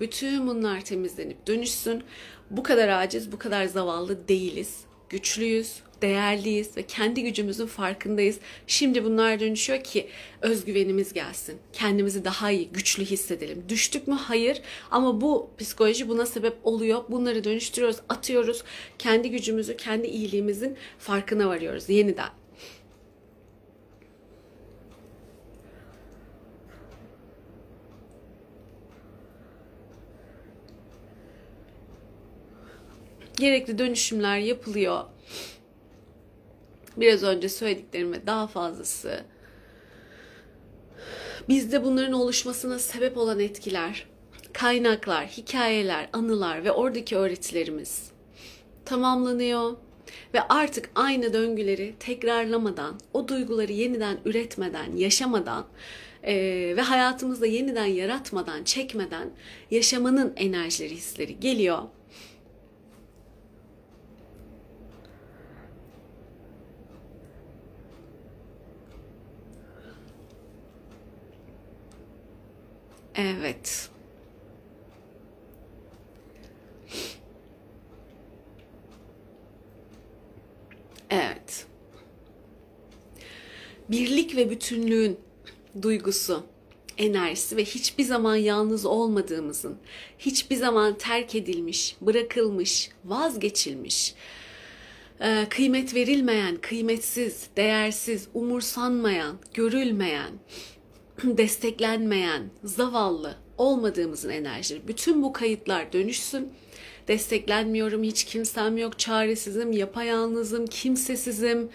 [0.00, 2.02] Bütün bunlar temizlenip dönüşsün.
[2.50, 4.80] Bu kadar aciz, bu kadar zavallı değiliz.
[5.08, 8.38] Güçlüyüz, değerliyiz ve kendi gücümüzün farkındayız.
[8.66, 10.08] Şimdi bunlar dönüşüyor ki
[10.42, 11.58] özgüvenimiz gelsin.
[11.72, 13.64] Kendimizi daha iyi, güçlü hissedelim.
[13.68, 14.14] Düştük mü?
[14.14, 14.62] Hayır.
[14.90, 17.04] Ama bu psikoloji buna sebep oluyor.
[17.08, 18.64] Bunları dönüştürüyoruz, atıyoruz.
[18.98, 22.28] Kendi gücümüzü, kendi iyiliğimizin farkına varıyoruz yeniden.
[33.38, 35.04] Gerekli dönüşümler yapılıyor.
[36.96, 39.24] Biraz önce söylediklerime daha fazlası.
[41.48, 44.06] Bizde bunların oluşmasına sebep olan etkiler,
[44.52, 48.10] kaynaklar, hikayeler, anılar ve oradaki öğretilerimiz
[48.84, 49.76] tamamlanıyor
[50.34, 55.66] ve artık aynı döngüleri tekrarlamadan, o duyguları yeniden üretmeden, yaşamadan
[56.22, 56.34] e,
[56.76, 59.30] ve hayatımızda yeniden yaratmadan, çekmeden
[59.70, 61.82] yaşamanın enerjileri, hisleri geliyor
[73.18, 73.90] Evet.
[81.10, 81.66] Evet.
[83.90, 85.18] Birlik ve bütünlüğün
[85.82, 86.46] duygusu,
[86.98, 89.76] enerjisi ve hiçbir zaman yalnız olmadığımızın,
[90.18, 94.14] hiçbir zaman terk edilmiş, bırakılmış, vazgeçilmiş,
[95.20, 100.32] e, kıymet verilmeyen, kıymetsiz, değersiz, umursanmayan, görülmeyen,
[101.22, 104.88] desteklenmeyen, zavallı olmadığımızın enerjileri.
[104.88, 106.52] Bütün bu kayıtlar dönüşsün.
[107.08, 111.68] Desteklenmiyorum, hiç kimsem yok, çaresizim, yapayalnızım, kimsesizim,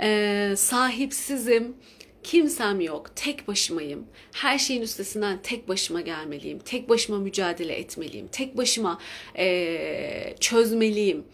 [0.00, 1.76] e, sahipsizim.
[2.22, 4.06] Kimsem yok, tek başımayım.
[4.32, 6.58] Her şeyin üstesinden tek başıma gelmeliyim.
[6.58, 8.28] Tek başıma mücadele etmeliyim.
[8.32, 8.98] Tek başıma
[9.38, 11.24] e, çözmeliyim.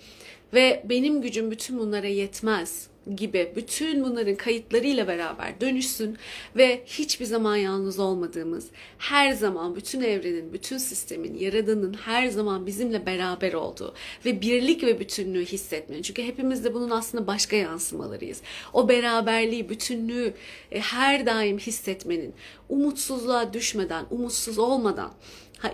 [0.54, 6.16] Ve benim gücüm bütün bunlara yetmez gibi bütün bunların kayıtlarıyla beraber dönüşsün
[6.56, 8.66] ve hiçbir zaman yalnız olmadığımız,
[8.98, 15.00] her zaman bütün evrenin, bütün sistemin, yaradanın her zaman bizimle beraber olduğu ve birlik ve
[15.00, 16.02] bütünlüğü hissetmenin.
[16.02, 18.42] Çünkü hepimiz de bunun aslında başka yansımalarıyız.
[18.72, 20.34] O beraberliği, bütünlüğü
[20.72, 22.34] e, her daim hissetmenin,
[22.68, 25.12] umutsuzluğa düşmeden, umutsuz olmadan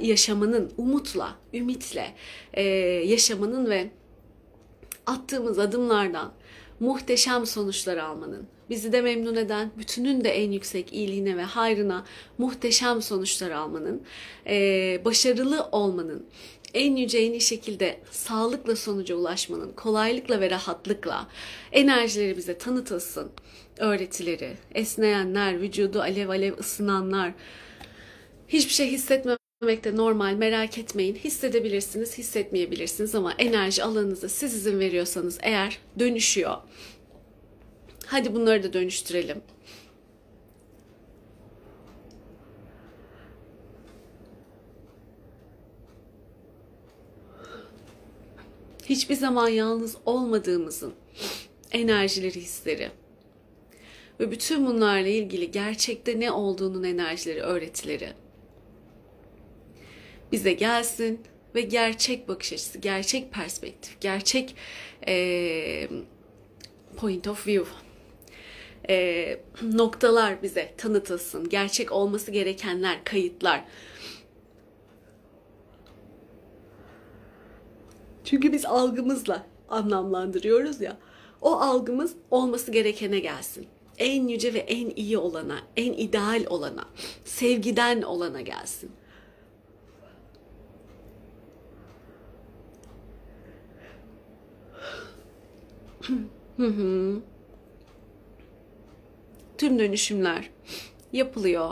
[0.01, 2.15] yaşamanın, umutla, ümitle
[2.55, 2.63] e,
[3.05, 3.91] yaşamanın ve
[5.07, 6.33] attığımız adımlardan
[6.81, 12.05] muhteşem sonuçlar almanın, bizi de memnun eden, bütünün de en yüksek iyiliğine ve hayrına
[12.39, 14.03] muhteşem sonuçlar almanın,
[15.05, 16.27] başarılı olmanın,
[16.75, 21.29] en yüce en iyi şekilde sağlıkla sonuca ulaşmanın, kolaylıkla ve rahatlıkla
[21.73, 23.31] enerjileri bize tanıtılsın.
[23.79, 27.33] Öğretileri, esneyenler, vücudu alev alev ısınanlar,
[28.49, 28.91] hiçbir şey
[29.67, 31.15] hissetmemek de normal merak etmeyin.
[31.15, 36.57] Hissedebilirsiniz, hissetmeyebilirsiniz ama enerji alanınıza siz izin veriyorsanız eğer dönüşüyor.
[38.07, 39.43] Hadi bunları da dönüştürelim.
[48.85, 50.95] Hiçbir zaman yalnız olmadığımızın
[51.73, 52.91] enerjileri, hisleri
[54.21, 58.26] ve bütün bunlarla ilgili gerçekte ne olduğunun enerjileri, öğretileri
[60.33, 61.21] bize gelsin
[61.55, 64.57] ve gerçek bakış açısı, gerçek perspektif, gerçek
[65.09, 65.89] e,
[66.97, 67.71] point of view
[68.89, 71.49] e, noktalar bize tanıtılsın.
[71.49, 73.65] Gerçek olması gerekenler, kayıtlar.
[78.25, 80.97] Çünkü biz algımızla anlamlandırıyoruz ya.
[81.41, 83.67] O algımız olması gerekene gelsin.
[83.99, 86.85] En yüce ve en iyi olana, en ideal olana,
[87.25, 88.91] sevgiden olana gelsin.
[96.57, 97.21] Hı hı.
[99.59, 100.51] Tüm dönüşümler
[101.13, 101.71] yapılıyor.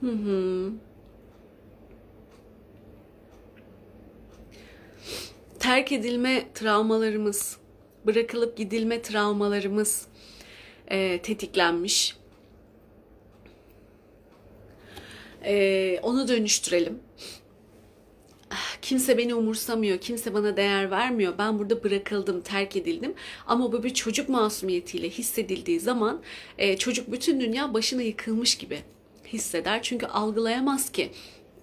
[0.00, 0.72] Hı hı.
[5.58, 7.59] Terk edilme travmalarımız,
[8.06, 10.06] bırakılıp gidilme travmalarımız
[10.88, 12.16] e, tetiklenmiş.
[15.44, 16.98] E, onu dönüştürelim.
[18.82, 21.34] Kimse beni umursamıyor, kimse bana değer vermiyor.
[21.38, 23.14] Ben burada bırakıldım, terk edildim.
[23.46, 26.22] Ama bu bir çocuk masumiyetiyle hissedildiği zaman
[26.58, 28.78] e, çocuk bütün dünya başına yıkılmış gibi
[29.26, 29.82] hisseder.
[29.82, 31.10] Çünkü algılayamaz ki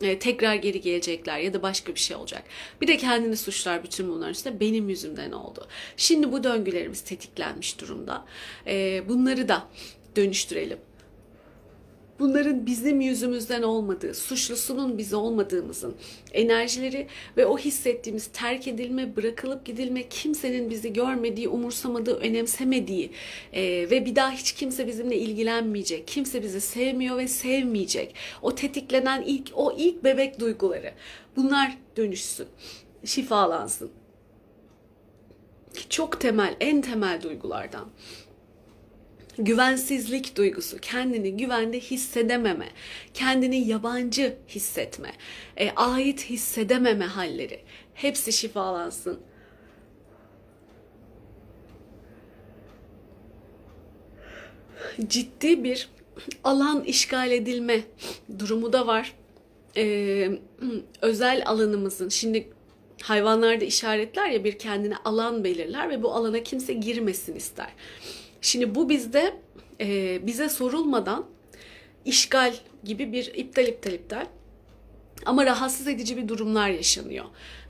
[0.02, 2.44] e, tekrar geri gelecekler ya da başka bir şey olacak.
[2.82, 5.68] Bir de kendini suçlar bütün bunların üstüne benim yüzümden oldu.
[5.98, 8.26] Şimdi bu döngülerimiz tetiklenmiş durumda.
[8.68, 9.68] E, bunları da
[10.16, 10.80] dönüştürelim
[12.20, 15.96] bunların bizim yüzümüzden olmadığı, suçlusunun biz olmadığımızın
[16.34, 23.12] enerjileri ve o hissettiğimiz terk edilme, bırakılıp gidilme, kimsenin bizi görmediği, umursamadığı, önemsemediği
[23.54, 28.16] e, ve bir daha hiç kimse bizimle ilgilenmeyecek, kimse bizi sevmiyor ve sevmeyecek.
[28.42, 30.94] O tetiklenen ilk o ilk bebek duyguları.
[31.36, 32.48] Bunlar dönüşsün,
[33.06, 33.92] şifalansın.
[35.90, 37.90] Çok temel, en temel duygulardan
[39.38, 42.70] güvensizlik duygusu, kendini güvende hissedememe,
[43.14, 45.12] kendini yabancı hissetme,
[45.58, 47.60] e, ait hissedememe halleri
[47.94, 49.20] hepsi şifalansın.
[55.08, 55.90] Ciddi bir
[56.44, 57.82] alan işgal edilme
[58.40, 59.14] durumu da var.
[59.78, 60.32] Ee,
[61.02, 62.50] özel alanımızın şimdi
[63.02, 67.70] hayvanlarda işaretler ya bir kendine alan belirler ve bu alana kimse girmesin ister.
[68.48, 69.34] Şimdi bu bizde
[69.82, 71.26] e, bize sorulmadan
[72.06, 74.26] işgal gibi bir iptal iptal iptal
[75.26, 77.26] ama rahatsız edici bir durumlar yaşanıyor.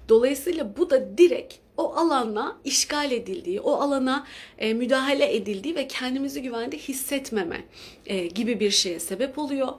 [0.10, 6.42] Dolayısıyla bu da direkt o alana işgal edildiği, o alana e, müdahale edildiği ve kendimizi
[6.42, 7.64] güvende hissetmeme
[8.06, 9.74] e, gibi bir şeye sebep oluyor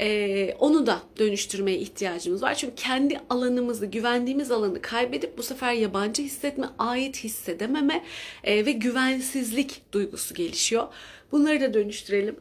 [0.00, 2.54] e, onu da dönüştürmeye ihtiyacımız var.
[2.54, 8.04] Çünkü kendi alanımızı, güvendiğimiz alanı kaybedip bu sefer yabancı hissetme, ait hissedememe
[8.44, 10.88] e, ve güvensizlik duygusu gelişiyor.
[11.32, 12.36] Bunları da dönüştürelim.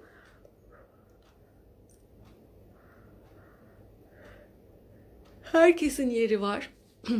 [5.42, 6.70] Herkesin yeri var.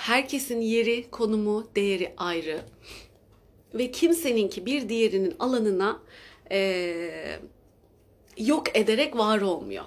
[0.00, 2.60] Herkesin yeri, konumu, değeri ayrı.
[3.74, 6.00] Ve kimseninki bir diğerinin alanına
[6.50, 7.40] e,
[8.36, 9.84] yok ederek var olmuyor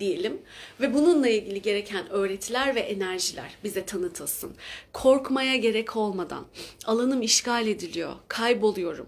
[0.00, 0.38] diyelim
[0.80, 4.54] ve bununla ilgili gereken öğretiler ve enerjiler bize tanıtılsın.
[4.92, 6.46] Korkmaya gerek olmadan
[6.86, 9.06] alanım işgal ediliyor, kayboluyorum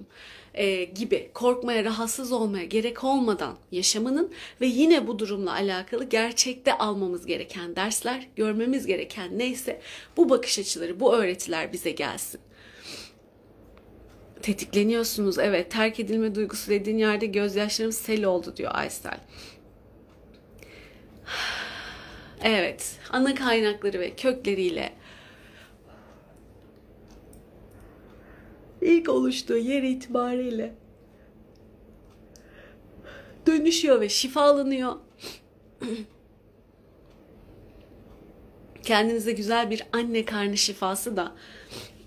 [0.54, 7.26] e, gibi korkmaya, rahatsız olmaya gerek olmadan yaşamanın ve yine bu durumla alakalı gerçekte almamız
[7.26, 9.80] gereken dersler, görmemiz gereken neyse
[10.16, 12.40] bu bakış açıları, bu öğretiler bize gelsin
[14.42, 15.38] tetikleniyorsunuz.
[15.38, 19.20] Evet terk edilme duygusu dediğin yerde gözyaşlarım sel oldu diyor Aysel.
[22.42, 24.92] Evet ana kaynakları ve kökleriyle
[28.80, 30.74] ilk oluştuğu yer itibariyle
[33.46, 34.96] dönüşüyor ve şifalanıyor.
[38.82, 41.32] Kendinize güzel bir anne karnı şifası da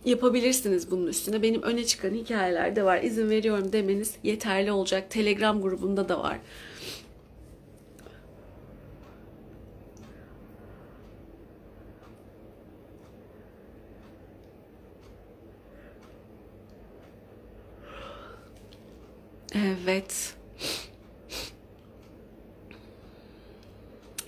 [0.06, 1.42] yapabilirsiniz bunun üstüne.
[1.42, 3.02] Benim öne çıkan hikayeler de var.
[3.04, 5.10] İzin veriyorum demeniz yeterli olacak.
[5.10, 6.40] Telegram grubunda da var.
[19.56, 20.36] Evet.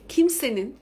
[0.10, 0.76] Kimsenin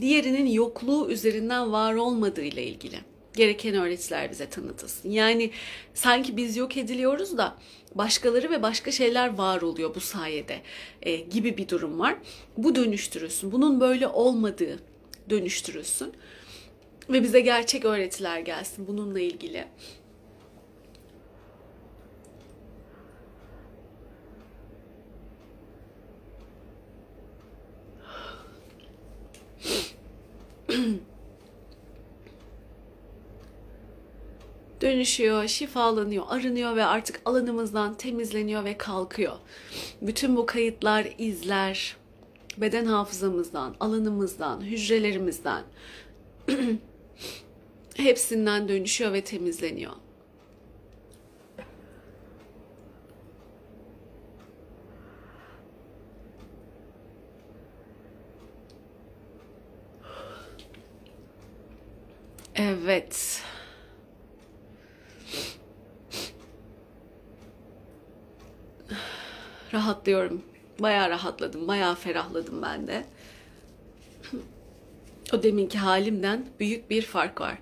[0.00, 2.96] diğerinin yokluğu üzerinden var olmadığı ile ilgili
[3.38, 5.10] gereken öğretiler bize tanıtılsın.
[5.10, 5.50] Yani
[5.94, 7.56] sanki biz yok ediliyoruz da
[7.94, 10.60] başkaları ve başka şeyler var oluyor bu sayede
[11.02, 12.16] e, gibi bir durum var.
[12.56, 13.52] Bu dönüştürülsün.
[13.52, 14.78] Bunun böyle olmadığı
[15.30, 16.12] dönüştürülsün.
[17.10, 19.64] Ve bize gerçek öğretiler gelsin bununla ilgili.
[34.88, 39.36] dönüşüyor, şifalanıyor, arınıyor ve artık alanımızdan temizleniyor ve kalkıyor.
[40.02, 41.96] Bütün bu kayıtlar, izler,
[42.56, 45.62] beden hafızamızdan, alanımızdan, hücrelerimizden
[47.96, 49.92] hepsinden dönüşüyor ve temizleniyor.
[62.54, 63.42] Evet.
[69.72, 70.42] Rahatlıyorum.
[70.78, 73.04] Bayağı rahatladım, bayağı ferahladım ben de.
[75.32, 77.58] O deminki halimden büyük bir fark var.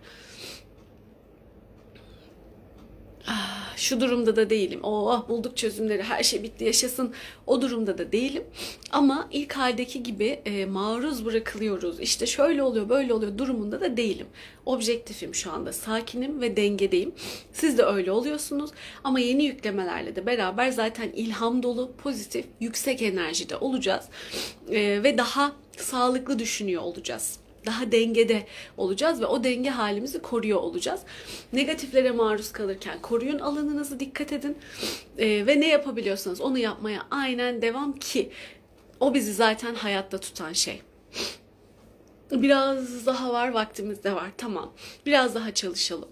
[3.27, 4.81] Ah, şu durumda da değilim.
[4.83, 7.13] Oh bulduk çözümleri her şey bitti yaşasın.
[7.47, 8.45] O durumda da değilim.
[8.91, 12.01] Ama ilk haldeki gibi e, maruz bırakılıyoruz.
[12.01, 14.27] İşte şöyle oluyor böyle oluyor durumunda da değilim.
[14.67, 15.73] Objektifim şu anda.
[15.73, 17.13] Sakinim ve dengedeyim.
[17.53, 18.71] Siz de öyle oluyorsunuz.
[19.05, 24.05] Ama yeni yüklemelerle de beraber zaten ilham dolu, pozitif, yüksek enerjide olacağız.
[24.71, 28.47] E, ve daha sağlıklı düşünüyor olacağız daha dengede
[28.77, 31.01] olacağız ve o denge halimizi koruyor olacağız.
[31.53, 34.59] Negatiflere maruz kalırken koruyun alanınızı dikkat edin
[35.19, 38.31] ee, ve ne yapabiliyorsanız onu yapmaya aynen devam ki
[39.01, 40.83] o bizi zaten hayatta tutan şey.
[42.33, 44.73] Biraz daha var vaktimiz de var tamam
[45.07, 46.09] biraz daha çalışalım.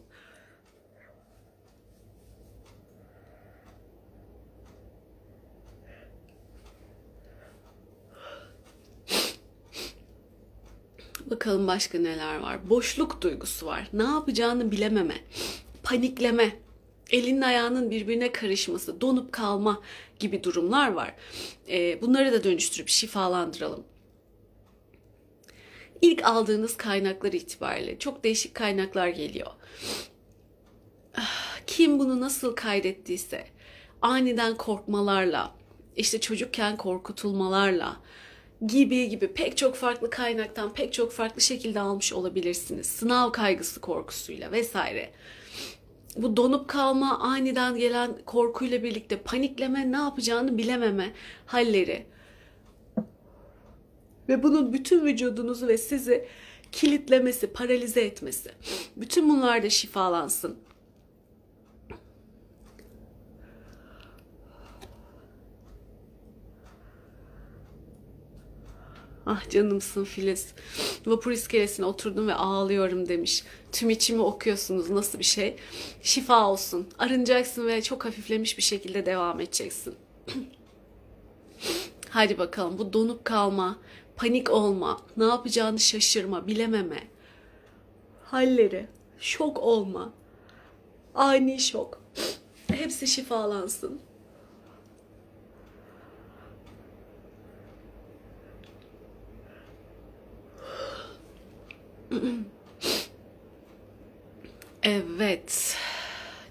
[11.31, 12.71] Bakalım başka neler var.
[12.71, 13.89] Boşluk duygusu var.
[13.93, 15.15] Ne yapacağını bilememe,
[15.83, 16.57] panikleme,
[17.11, 19.81] elinin ayağının birbirine karışması, donup kalma
[20.19, 21.15] gibi durumlar var.
[21.69, 23.85] E, bunları da dönüştürüp şifalandıralım.
[26.03, 29.51] İlk aldığınız kaynaklar itibariyle çok değişik kaynaklar geliyor.
[31.17, 33.47] Ah, kim bunu nasıl kaydettiyse
[34.03, 35.55] aniden korkmalarla,
[35.97, 37.97] işte çocukken korkutulmalarla,
[38.67, 42.87] gibi gibi pek çok farklı kaynaktan pek çok farklı şekilde almış olabilirsiniz.
[42.87, 45.11] Sınav kaygısı korkusuyla vesaire.
[46.17, 51.13] Bu donup kalma, aniden gelen korkuyla birlikte panikleme, ne yapacağını bilememe
[51.47, 52.07] halleri.
[54.29, 56.29] Ve bunun bütün vücudunuzu ve sizi
[56.73, 58.51] kilitlemesi, paralize etmesi.
[58.97, 60.59] Bütün bunlar da şifalansın.
[69.27, 70.55] Ah canımsın Filiz.
[71.07, 73.45] Vapur iskelesine oturdum ve ağlıyorum demiş.
[73.73, 75.57] Tüm içimi okuyorsunuz nasıl bir şey.
[76.03, 76.89] Şifa olsun.
[76.99, 79.95] Arınacaksın ve çok hafiflemiş bir şekilde devam edeceksin.
[82.11, 83.79] Hadi bakalım bu donup kalma,
[84.17, 87.03] panik olma, ne yapacağını şaşırma, bilememe.
[88.25, 88.87] Halleri,
[89.19, 90.13] şok olma,
[91.15, 92.01] ani şok.
[92.67, 94.01] Hepsi şifalansın.
[104.85, 105.77] Evet.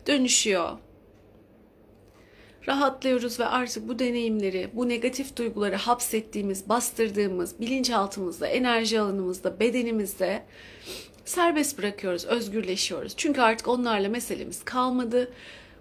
[0.08, 0.78] Dönüşüyor.
[2.68, 10.46] Rahatlıyoruz ve artık bu deneyimleri, bu negatif duyguları hapsettiğimiz, bastırdığımız bilinçaltımızda, enerji alanımızda, bedenimizde
[11.26, 13.14] serbest bırakıyoruz, özgürleşiyoruz.
[13.18, 15.34] Çünkü artık onlarla meselemiz kalmadı.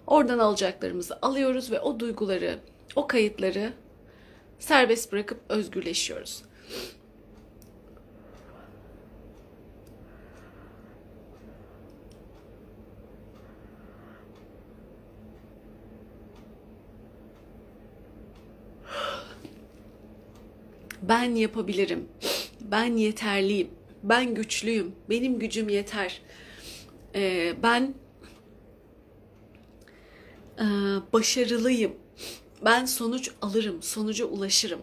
[0.07, 2.59] Oradan alacaklarımızı alıyoruz ve o duyguları,
[2.95, 3.73] o kayıtları
[4.59, 6.43] serbest bırakıp özgürleşiyoruz.
[21.09, 22.07] Ben yapabilirim,
[22.61, 23.67] ben yeterliyim,
[24.03, 26.21] ben güçlüyüm, benim gücüm yeter,
[27.15, 27.93] ee, ben
[30.59, 30.65] e,
[31.13, 31.93] başarılıyım,
[32.65, 34.81] ben sonuç alırım, sonuca ulaşırım.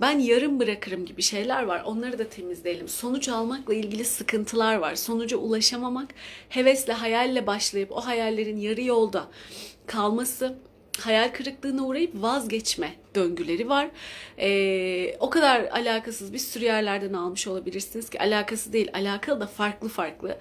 [0.00, 1.82] Ben yarım bırakırım gibi şeyler var.
[1.86, 2.88] Onları da temizleyelim.
[2.88, 4.94] Sonuç almakla ilgili sıkıntılar var.
[4.94, 6.14] Sonuca ulaşamamak,
[6.48, 9.28] hevesle, hayalle başlayıp o hayallerin yarı yolda
[9.86, 10.58] kalması,
[11.00, 13.88] hayal kırıklığına uğrayıp vazgeçme döngüleri var.
[14.38, 19.88] Ee, o kadar alakasız bir sürü yerlerden almış olabilirsiniz ki alakası değil alakalı da farklı
[19.88, 20.38] farklı.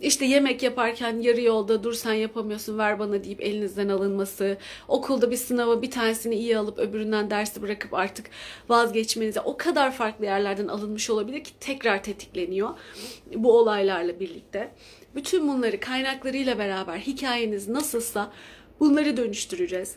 [0.00, 4.56] İşte yemek yaparken yarı yolda dur sen yapamıyorsun ver bana deyip elinizden alınması.
[4.88, 8.26] Okulda bir sınava bir tanesini iyi alıp öbüründen dersi bırakıp artık
[8.68, 12.70] vazgeçmenize o kadar farklı yerlerden alınmış olabilir ki tekrar tetikleniyor
[13.34, 14.70] bu olaylarla birlikte.
[15.16, 18.32] Bütün bunları kaynaklarıyla beraber hikayeniz nasılsa
[18.80, 19.96] Bunları dönüştüreceğiz.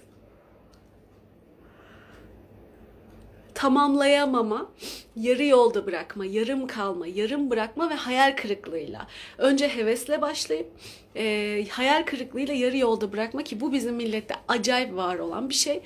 [3.54, 4.72] Tamamlayamama,
[5.20, 9.08] yarı yolda bırakma, yarım kalma, yarım bırakma ve hayal kırıklığıyla.
[9.38, 10.68] Önce hevesle başlayıp
[11.16, 15.82] e, hayal kırıklığıyla yarı yolda bırakma ki bu bizim millette acayip var olan bir şey.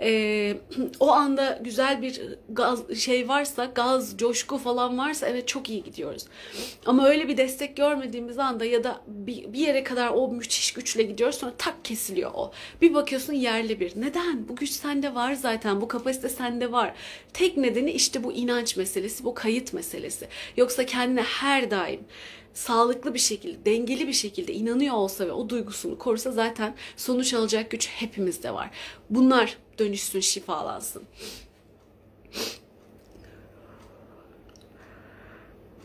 [0.00, 0.56] E,
[1.00, 6.24] o anda güzel bir gaz şey varsa, gaz, coşku falan varsa evet çok iyi gidiyoruz.
[6.86, 11.02] Ama öyle bir destek görmediğimiz anda ya da bir, bir yere kadar o müthiş güçle
[11.02, 12.52] gidiyoruz sonra tak kesiliyor o.
[12.82, 13.92] Bir bakıyorsun yerli bir.
[13.96, 14.48] Neden?
[14.48, 15.80] Bu güç sende var zaten.
[15.80, 16.94] Bu kapasite sende var.
[17.32, 20.28] Tek nedeni işte bu inanç meselesi, bu kayıt meselesi.
[20.56, 22.00] Yoksa kendine her daim
[22.54, 27.70] sağlıklı bir şekilde, dengeli bir şekilde inanıyor olsa ve o duygusunu korusa zaten sonuç alacak
[27.70, 28.70] güç hepimizde var.
[29.10, 31.02] Bunlar dönüşsün, şifalansın.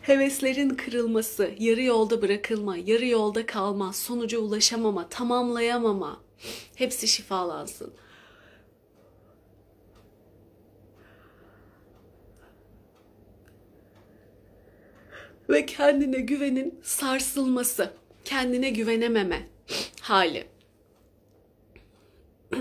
[0.01, 6.21] Heveslerin kırılması, yarı yolda bırakılma, yarı yolda kalma, sonuca ulaşamama, tamamlayamama
[6.75, 7.93] hepsi şifalansın.
[15.49, 17.93] Ve kendine güvenin sarsılması,
[18.25, 19.47] kendine güvenememe
[20.01, 20.47] hali.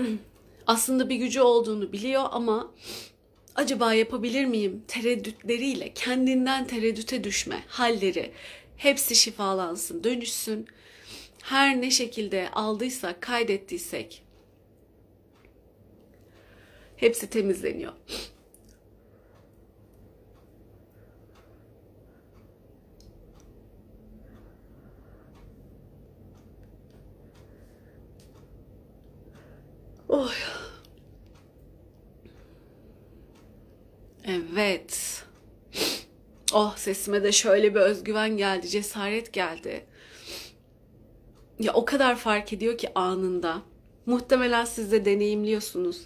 [0.67, 2.71] Aslında bir gücü olduğunu biliyor ama
[3.55, 8.31] acaba yapabilir miyim tereddütleriyle kendinden tereddüte düşme halleri
[8.77, 10.67] hepsi şifalansın, dönüşsün.
[11.41, 14.23] Her ne şekilde aldıysak, kaydettiysek
[16.95, 17.93] hepsi temizleniyor.
[30.13, 30.31] Oh.
[34.25, 35.23] Evet.
[36.53, 39.85] Oh sesime de şöyle bir özgüven geldi, cesaret geldi.
[41.59, 43.61] Ya o kadar fark ediyor ki anında.
[44.05, 46.05] Muhtemelen siz de deneyimliyorsunuz.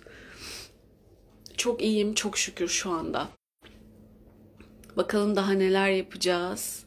[1.58, 3.28] Çok iyiyim, çok şükür şu anda.
[4.98, 6.86] Bakalım daha neler yapacağız.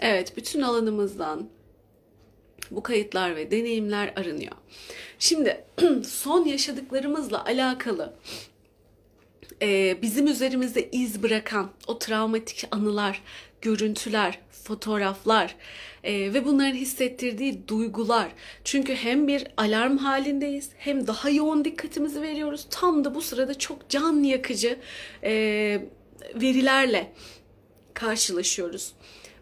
[0.00, 1.48] Evet, bütün alanımızdan
[2.70, 4.52] bu kayıtlar ve deneyimler aranıyor.
[5.18, 5.64] Şimdi
[6.04, 8.14] son yaşadıklarımızla alakalı
[9.62, 13.22] e, bizim üzerimizde iz bırakan o travmatik anılar,
[13.62, 15.56] görüntüler, fotoğraflar
[16.04, 18.28] e, ve bunların hissettirdiği duygular.
[18.64, 22.66] Çünkü hem bir alarm halindeyiz hem daha yoğun dikkatimizi veriyoruz.
[22.70, 24.78] Tam da bu sırada çok can yakıcı
[25.22, 25.32] e,
[26.34, 27.12] verilerle
[27.94, 28.92] karşılaşıyoruz.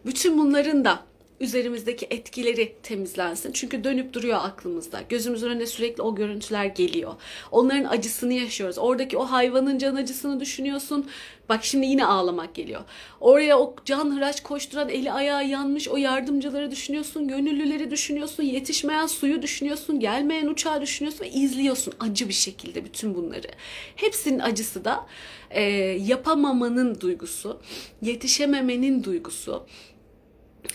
[0.07, 1.03] Bütün bunların da
[1.41, 3.53] üzerimizdeki etkileri temizlensin.
[3.53, 5.03] Çünkü dönüp duruyor aklımızda.
[5.09, 7.15] Gözümüzün önüne sürekli o görüntüler geliyor.
[7.51, 8.79] Onların acısını yaşıyoruz.
[8.79, 11.07] Oradaki o hayvanın can acısını düşünüyorsun.
[11.49, 12.81] Bak şimdi yine ağlamak geliyor.
[13.21, 17.29] Oraya o can hıraç koşturan eli ayağı yanmış o yardımcıları düşünüyorsun.
[17.29, 18.43] Gönüllüleri düşünüyorsun.
[18.43, 20.01] Yetişmeyen suyu düşünüyorsun.
[20.01, 23.49] Gelmeyen uçağı düşünüyorsun ve izliyorsun acı bir şekilde bütün bunları.
[23.97, 25.07] Hepsinin acısı da
[25.51, 25.63] e,
[26.07, 27.61] yapamamanın duygusu,
[28.03, 29.67] yetişememenin duygusu,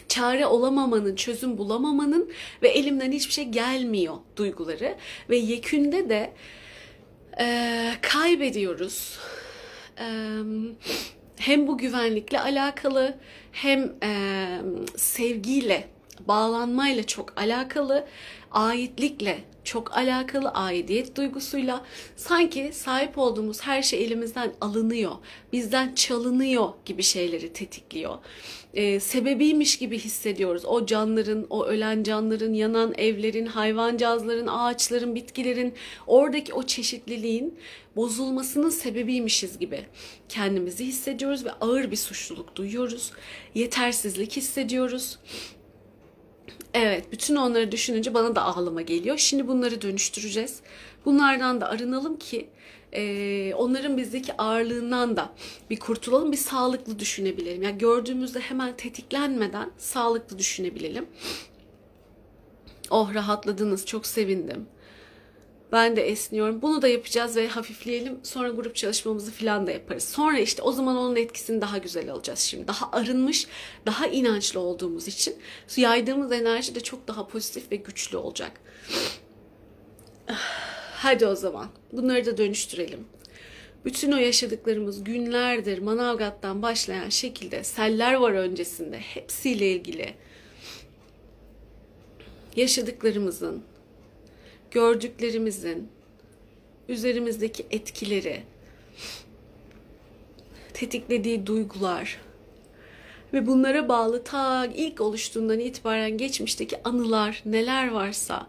[0.07, 2.31] çare olamamanın, çözüm bulamamanın
[2.63, 4.95] ve elimden hiçbir şey gelmiyor duyguları
[5.29, 6.33] ve yekünde de
[7.39, 9.19] e, kaybediyoruz.
[9.99, 10.05] E,
[11.37, 13.17] hem bu güvenlikle alakalı
[13.51, 14.47] hem e,
[14.95, 15.87] sevgiyle,
[16.27, 18.07] bağlanmayla çok alakalı,
[18.51, 21.85] aitlikle çok alakalı aidiyet duygusuyla
[22.15, 25.11] sanki sahip olduğumuz her şey elimizden alınıyor,
[25.53, 28.17] bizden çalınıyor gibi şeyleri tetikliyor.
[28.73, 30.65] Ee, sebebiymiş gibi hissediyoruz.
[30.65, 35.73] O canların, o ölen canların, yanan evlerin, hayvancağızların, ağaçların, bitkilerin,
[36.07, 37.59] oradaki o çeşitliliğin
[37.95, 39.85] bozulmasının sebebiymişiz gibi
[40.29, 43.11] kendimizi hissediyoruz ve ağır bir suçluluk duyuyoruz.
[43.55, 45.19] Yetersizlik hissediyoruz.
[46.73, 49.17] Evet, bütün onları düşününce bana da ağlama geliyor.
[49.17, 50.59] Şimdi bunları dönüştüreceğiz.
[51.05, 52.49] Bunlardan da arınalım ki
[52.93, 55.29] e, onların bizdeki ağırlığından da
[55.69, 57.63] bir kurtulalım, bir sağlıklı düşünebilelim.
[57.63, 61.05] Yani gördüğümüzde hemen tetiklenmeden sağlıklı düşünebilelim.
[62.89, 64.65] Oh rahatladınız, çok sevindim.
[65.71, 66.61] Ben de esniyorum.
[66.61, 68.19] Bunu da yapacağız ve hafifleyelim.
[68.23, 70.03] Sonra grup çalışmamızı falan da yaparız.
[70.03, 72.67] Sonra işte o zaman onun etkisini daha güzel alacağız şimdi.
[72.67, 73.47] Daha arınmış,
[73.85, 75.35] daha inançlı olduğumuz için
[75.77, 78.51] yaydığımız enerji de çok daha pozitif ve güçlü olacak.
[81.01, 83.05] Hadi o zaman bunları da dönüştürelim.
[83.85, 90.13] Bütün o yaşadıklarımız günlerdir Manavgat'tan başlayan şekilde seller var öncesinde hepsiyle ilgili
[92.55, 93.63] yaşadıklarımızın
[94.71, 95.87] gördüklerimizin
[96.89, 98.43] üzerimizdeki etkileri,
[100.73, 102.21] tetiklediği duygular
[103.33, 108.47] ve bunlara bağlı ta ilk oluştuğundan itibaren geçmişteki anılar neler varsa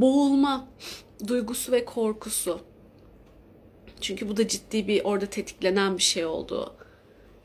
[0.00, 0.68] boğulma
[1.26, 2.60] duygusu ve korkusu.
[4.00, 6.74] Çünkü bu da ciddi bir orada tetiklenen bir şey oldu.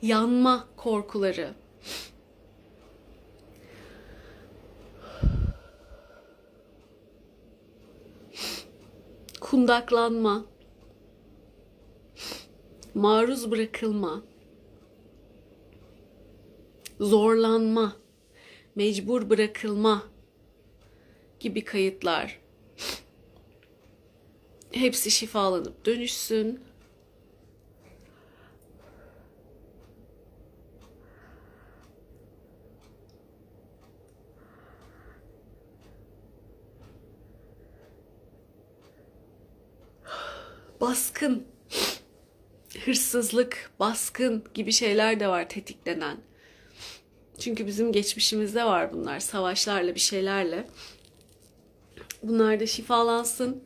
[0.02, 1.54] Yanma korkuları.
[9.52, 10.46] kundaklanma,
[12.94, 14.22] maruz bırakılma,
[17.00, 17.96] zorlanma,
[18.76, 20.04] mecbur bırakılma,
[21.40, 22.41] gibi kayıtlar.
[24.72, 26.60] Hepsi şifalanıp dönüşsün.
[40.82, 41.48] Baskın,
[42.86, 46.18] hırsızlık, baskın gibi şeyler de var tetiklenen.
[47.40, 50.68] Çünkü bizim geçmişimizde var bunlar savaşlarla bir şeylerle.
[52.24, 53.64] Bunlar da şifalansın.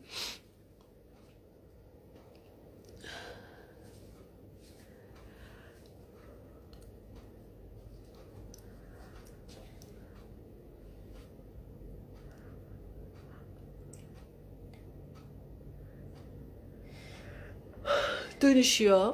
[18.46, 19.14] Dönüşüyor.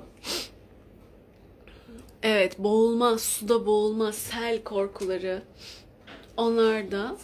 [2.23, 5.43] Evet, boğulma, suda boğulma, sel korkuları.
[6.37, 7.17] Onlar da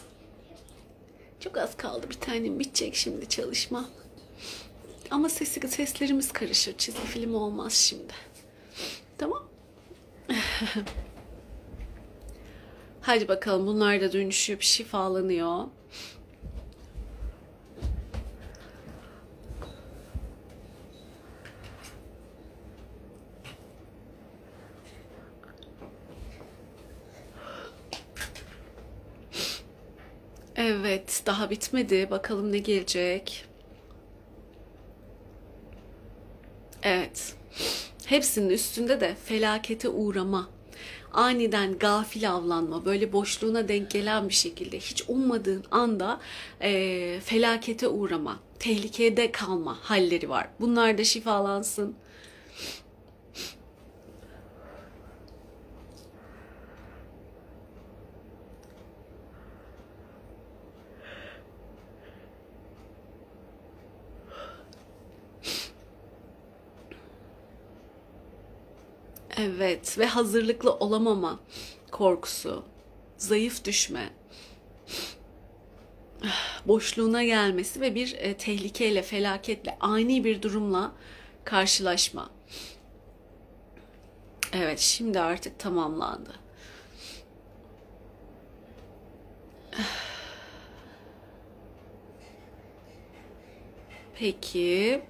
[1.40, 3.90] çok az kaldı bir tanem bitecek şimdi çalışma.
[5.12, 6.78] Ama sesi, seslerimiz karışır.
[6.78, 8.14] Çizgi film olmaz şimdi.
[9.18, 9.44] Tamam.
[13.02, 15.64] Hadi bakalım bunlar da dönüşüp şifalanıyor.
[30.68, 32.08] Evet, daha bitmedi.
[32.12, 33.46] Bakalım ne gelecek.
[36.84, 37.36] Evet.
[38.06, 40.50] Hepsinin üstünde de felakete uğrama.
[41.14, 46.22] Aniden gafil avlanma, böyle boşluğuna denk gelen bir şekilde hiç ummadığın anda
[46.62, 50.50] e, felakete uğrama, tehlikede kalma halleri var.
[50.60, 51.96] Bunlar da şifalansın.
[69.38, 71.40] Evet ve hazırlıklı olamama
[71.92, 72.64] korkusu,
[73.18, 74.10] zayıf düşme,
[76.66, 80.92] boşluğuna gelmesi ve bir e, tehlikeyle, felaketle, ani bir durumla
[81.44, 82.30] karşılaşma.
[84.54, 86.34] Evet, şimdi artık tamamlandı.
[94.20, 95.02] Peki.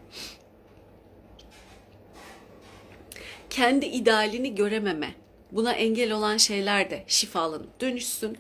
[3.58, 5.16] Kendi idealini görememe,
[5.52, 8.38] buna engel olan şeyler de şifalanıp dönüşsün.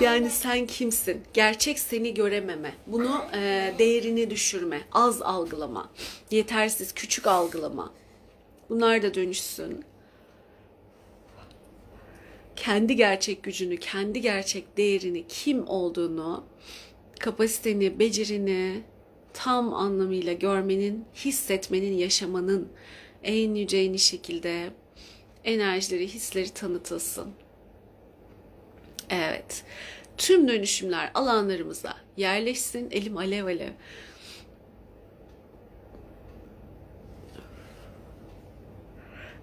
[0.00, 1.22] Yani sen kimsin?
[1.34, 5.90] Gerçek seni görememe, bunu e, değerini düşürme, az algılama,
[6.30, 7.92] yetersiz, küçük algılama.
[8.68, 9.84] Bunlar da dönüşsün.
[12.56, 16.44] Kendi gerçek gücünü, kendi gerçek değerini, kim olduğunu,
[17.20, 18.82] kapasiteni, becerini,
[19.32, 22.68] tam anlamıyla görmenin, hissetmenin, yaşamanın
[23.22, 24.70] en yüce en şekilde
[25.44, 27.32] enerjileri, hisleri tanıtılsın.
[29.10, 29.64] Evet.
[30.16, 32.90] Tüm dönüşümler alanlarımıza yerleşsin.
[32.90, 33.70] Elim alev alev.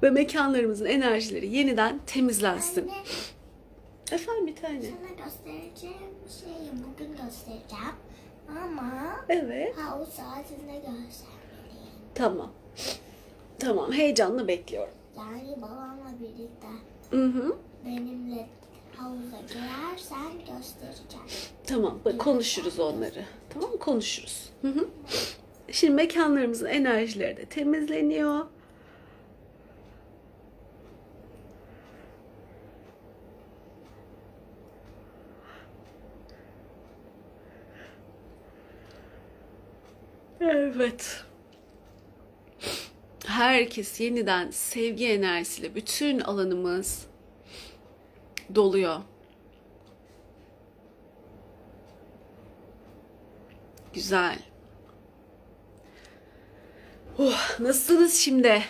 [0.03, 2.81] Ve mekanlarımızın enerjileri yeniden temizlensin.
[2.88, 2.97] Anne,
[4.11, 4.81] Efendim bir tane.
[4.81, 7.95] sana göstereceğim şeyi bugün göstereceğim.
[8.49, 8.91] Ama
[9.29, 9.75] Evet.
[9.77, 11.95] havuz saatinde göstermeliyim.
[12.15, 12.51] Tamam.
[13.59, 13.91] Tamam.
[13.91, 14.93] Heyecanla bekliyorum.
[15.17, 16.67] Yani babamla birlikte
[17.11, 17.55] Hı hı.
[17.85, 18.47] benimle
[18.97, 21.25] havuza girersen göstereceğim.
[21.67, 23.23] Tamam, bak konuşuruz onları.
[23.49, 23.79] Tamam mı?
[23.79, 24.49] Konuşuruz.
[24.61, 24.87] Hı hı.
[25.71, 28.45] Şimdi mekanlarımızın enerjileri de temizleniyor.
[40.49, 41.23] Evet.
[43.25, 47.05] Herkes yeniden sevgi enerjisiyle bütün alanımız
[48.55, 48.99] doluyor.
[53.93, 54.39] Güzel.
[57.17, 58.63] Oh, nasılsınız şimdi?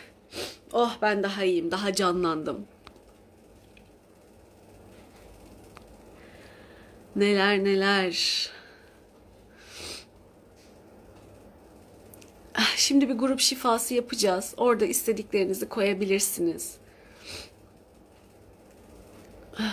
[0.73, 2.67] Oh ben daha iyiyim, daha canlandım.
[7.15, 8.55] Neler neler.
[12.86, 14.53] Şimdi bir grup şifası yapacağız.
[14.57, 16.77] Orada istediklerinizi koyabilirsiniz.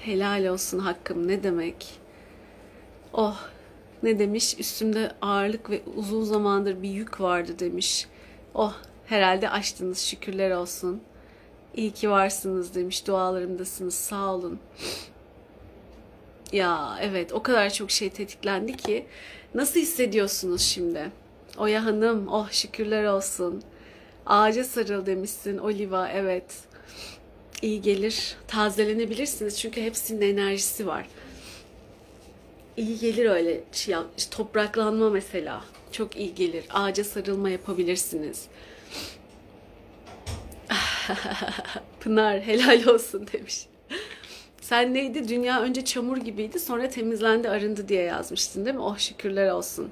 [0.00, 1.86] Helal olsun hakkım ne demek?
[3.12, 3.48] Oh
[4.02, 4.56] ne demiş?
[4.58, 8.08] Üstümde ağırlık ve uzun zamandır bir yük vardı demiş.
[8.54, 8.74] Oh
[9.06, 11.02] herhalde açtınız şükürler olsun.
[11.74, 13.06] İyi ki varsınız demiş.
[13.06, 13.94] Dualarımdasınız.
[13.94, 14.58] Sağ olun.
[16.52, 19.06] Ya evet o kadar çok şey tetiklendi ki.
[19.54, 21.21] Nasıl hissediyorsunuz şimdi?
[21.58, 23.62] Oya Hanım, oh şükürler olsun.
[24.26, 26.44] Ağaca sarıl demişsin Oliva, evet.
[27.62, 31.06] İyi gelir, tazelenebilirsiniz çünkü hepsinin enerjisi var.
[32.76, 33.96] İyi gelir öyle şey,
[34.30, 35.64] topraklanma mesela.
[35.92, 36.64] Çok iyi gelir.
[36.70, 38.46] Ağaca sarılma yapabilirsiniz.
[42.00, 43.66] Pınar helal olsun demiş.
[44.62, 45.28] Sen neydi?
[45.28, 48.82] Dünya önce çamur gibiydi sonra temizlendi arındı diye yazmıştın değil mi?
[48.82, 49.90] Oh şükürler olsun.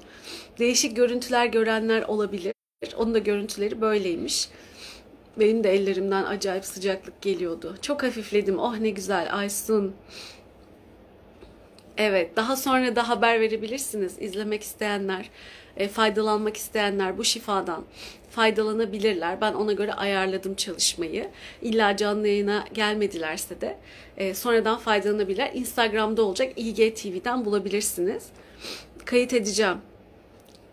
[0.59, 2.53] Değişik görüntüler görenler olabilir.
[2.97, 4.49] Onun da görüntüleri böyleymiş.
[5.39, 7.75] Benim de ellerimden acayip sıcaklık geliyordu.
[7.81, 8.59] Çok hafifledim.
[8.59, 9.37] Oh ne güzel.
[9.37, 9.95] Aysun.
[11.97, 14.15] Evet, daha sonra da haber verebilirsiniz.
[14.19, 15.29] İzlemek isteyenler,
[15.77, 17.83] e, faydalanmak isteyenler bu şifadan
[18.29, 19.41] faydalanabilirler.
[19.41, 21.29] Ben ona göre ayarladım çalışmayı.
[21.61, 23.77] İlla canlı yayına gelmedilerse de
[24.17, 25.51] e, sonradan faydalanabilirler.
[25.53, 28.25] Instagram'da olacak IGTV'den bulabilirsiniz.
[29.05, 29.77] Kayıt edeceğim.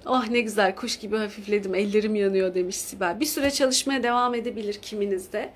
[0.06, 3.20] Oh ne güzel kuş gibi hafifledim ellerim yanıyor demiş Sibel.
[3.20, 5.50] Bir süre çalışmaya devam edebilir kiminizde.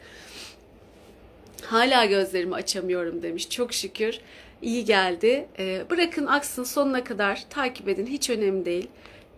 [1.63, 3.51] Hala gözlerimi açamıyorum demiş.
[3.51, 4.21] Çok şükür
[4.63, 5.49] iyi geldi.
[5.59, 8.89] Ee, bırakın aksın sonuna kadar takip edin hiç önemli değil.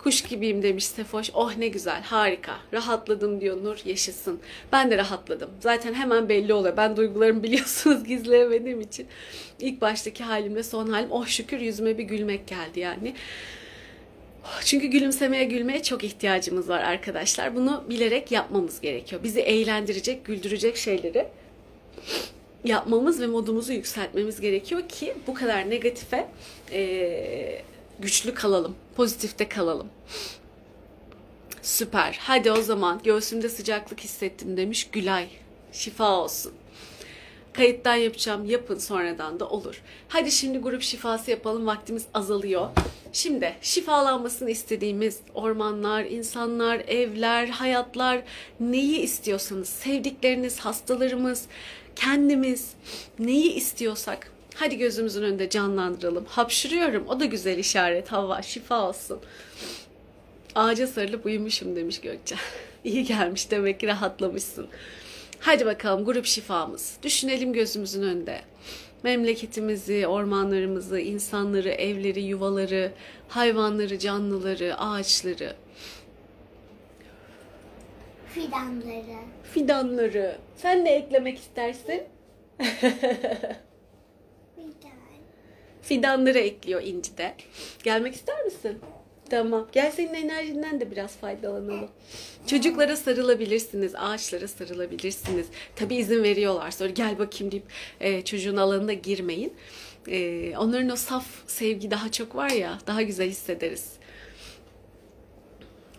[0.05, 1.31] Kuş gibiyim demiş Sefoş.
[1.35, 2.57] Oh ne güzel, harika.
[2.73, 4.41] Rahatladım diyor Nur, yaşasın.
[4.73, 5.51] Ben de rahatladım.
[5.61, 6.77] Zaten hemen belli oluyor.
[6.77, 9.07] Ben duygularımı biliyorsunuz gizleyemediğim için.
[9.61, 11.11] İlk baştaki halimle son halim.
[11.11, 13.15] Oh şükür yüzüme bir gülmek geldi yani.
[14.65, 17.57] Çünkü gülümsemeye, gülmeye çok ihtiyacımız var arkadaşlar.
[17.57, 19.23] Bunu bilerek yapmamız gerekiyor.
[19.23, 21.27] Bizi eğlendirecek, güldürecek şeyleri
[22.65, 26.29] yapmamız ve modumuzu yükseltmemiz gerekiyor ki bu kadar negatife
[26.73, 27.63] e,
[28.01, 29.89] güçlü kalalım, pozitifte kalalım.
[31.63, 32.19] Süper.
[32.21, 35.29] Hadi o zaman göğsümde sıcaklık hissettim demiş Gülay.
[35.73, 36.53] Şifa olsun.
[37.53, 38.45] Kayıttan yapacağım.
[38.45, 39.83] Yapın sonradan da olur.
[40.09, 41.67] Hadi şimdi grup şifası yapalım.
[41.67, 42.69] Vaktimiz azalıyor.
[43.13, 48.23] Şimdi şifalanmasını istediğimiz ormanlar, insanlar, evler, hayatlar
[48.61, 51.45] neyi istiyorsanız, sevdikleriniz, hastalarımız,
[51.97, 52.73] kendimiz
[53.19, 56.25] neyi istiyorsak hadi gözümüzün önünde canlandıralım.
[56.25, 57.05] Hapşırıyorum.
[57.09, 58.13] O da güzel işaret.
[58.13, 59.21] Hava şifa olsun.
[60.55, 62.37] Ağaca sarılıp uyumuşum demiş Gökçe.
[62.85, 64.67] İyi gelmiş demek ki rahatlamışsın.
[65.41, 66.97] Hadi bakalım grup şifamız.
[67.03, 68.41] Düşünelim gözümüzün önünde.
[69.03, 72.93] Memleketimizi, ormanlarımızı, insanları, evleri, yuvaları,
[73.29, 75.57] hayvanları, canlıları, ağaçları.
[78.29, 79.19] Fidanları.
[79.53, 80.39] Fidanları.
[80.57, 82.03] Sen ne eklemek istersin?
[85.85, 86.15] Fidan.
[86.15, 87.35] Fidanları ekliyor İnci de.
[87.83, 88.79] Gelmek ister misin?
[89.31, 89.69] Tamam.
[89.73, 91.91] Gel senin enerjinden de biraz faydalanalım.
[92.47, 95.47] Çocuklara sarılabilirsiniz, ağaçlara sarılabilirsiniz.
[95.77, 96.71] Tabii izin veriyorlar.
[96.71, 97.65] Sonra gel bakayım deyip
[98.01, 99.53] e, çocuğun alanına girmeyin.
[100.09, 103.93] E, onların o saf sevgi daha çok var ya, daha güzel hissederiz.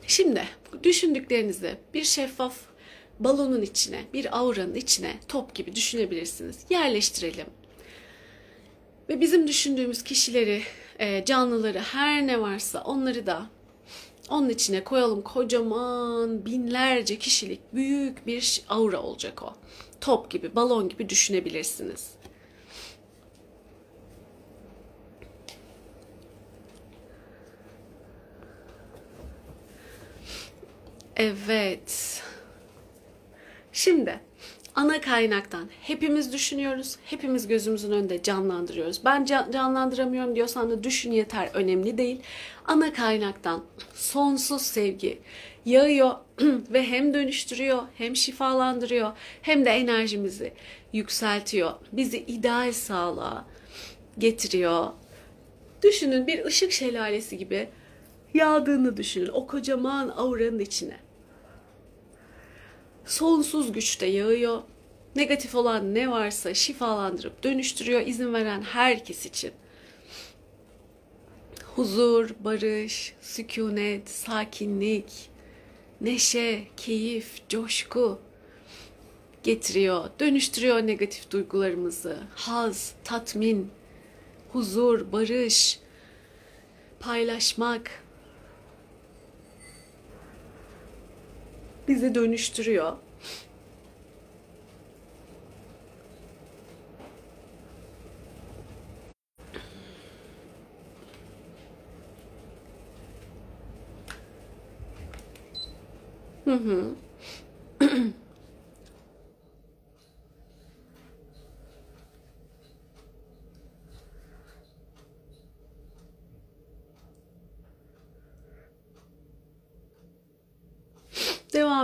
[0.08, 0.44] Şimdi
[0.84, 2.58] düşündüklerinizi bir şeffaf
[3.20, 6.58] balonun içine, bir auranın içine top gibi düşünebilirsiniz.
[6.70, 7.48] Yerleştirelim.
[9.10, 10.62] Ve bizim düşündüğümüz kişileri,
[11.00, 13.46] e, canlıları, her ne varsa onları da
[14.30, 15.22] onun içine koyalım.
[15.22, 19.54] Kocaman binlerce kişilik büyük bir aura olacak o.
[20.02, 22.12] Top gibi, balon gibi düşünebilirsiniz.
[31.16, 32.24] Evet.
[33.72, 34.20] Şimdi
[34.76, 36.96] ana kaynaktan hepimiz düşünüyoruz.
[37.06, 39.06] Hepimiz gözümüzün önünde canlandırıyoruz.
[39.06, 42.22] Ben canlandıramıyorum diyorsan da düşün yeter önemli değil.
[42.66, 43.64] Ana kaynaktan
[43.94, 45.20] sonsuz sevgi
[45.66, 46.12] yağıyor
[46.42, 49.12] ve hem dönüştürüyor hem şifalandırıyor
[49.42, 50.54] hem de enerjimizi
[50.94, 51.72] yükseltiyor.
[51.92, 53.46] Bizi ideal sağlığa
[54.18, 54.88] getiriyor.
[55.84, 57.70] Düşünün bir ışık şelalesi gibi
[58.34, 61.05] yağdığını düşünün o kocaman auranın içine
[63.06, 64.62] sonsuz güçte yağıyor.
[65.16, 69.52] Negatif olan ne varsa şifalandırıp dönüştürüyor izin veren herkes için.
[71.76, 75.30] Huzur, barış, sükunet, sakinlik,
[76.02, 78.20] neşe, keyif, coşku
[79.44, 82.18] getiriyor, dönüştürüyor negatif duygularımızı.
[82.36, 83.72] Haz, tatmin,
[84.54, 85.80] huzur, barış,
[87.00, 88.05] paylaşmak,
[91.88, 92.94] bizi dönüştürüyor.
[106.46, 106.96] Hı hı.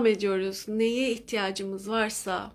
[0.02, 0.66] devam ediyoruz.
[0.68, 2.52] Neye ihtiyacımız varsa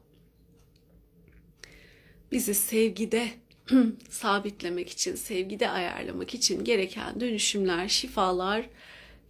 [2.33, 3.29] bizi sevgide
[4.11, 8.67] sabitlemek için, sevgide ayarlamak için gereken dönüşümler, şifalar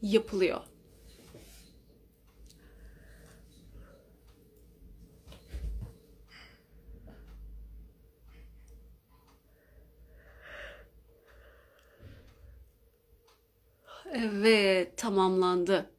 [0.03, 0.61] yapılıyor.
[14.15, 15.91] Evet, tamamlandı.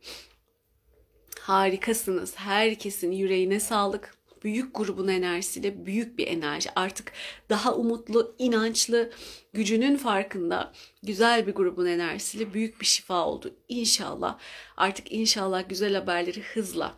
[1.48, 2.36] Harikasınız.
[2.36, 4.18] Herkesin yüreğine sağlık.
[4.44, 6.70] Büyük grubun enerjisiyle büyük bir enerji.
[6.76, 7.12] Artık
[7.50, 9.12] daha umutlu, inançlı,
[9.54, 10.74] gücünün farkında
[11.04, 13.56] güzel bir grubun enerjisiyle büyük bir şifa oldu.
[13.68, 14.40] İnşallah
[14.78, 16.94] artık inşallah güzel haberleri hızla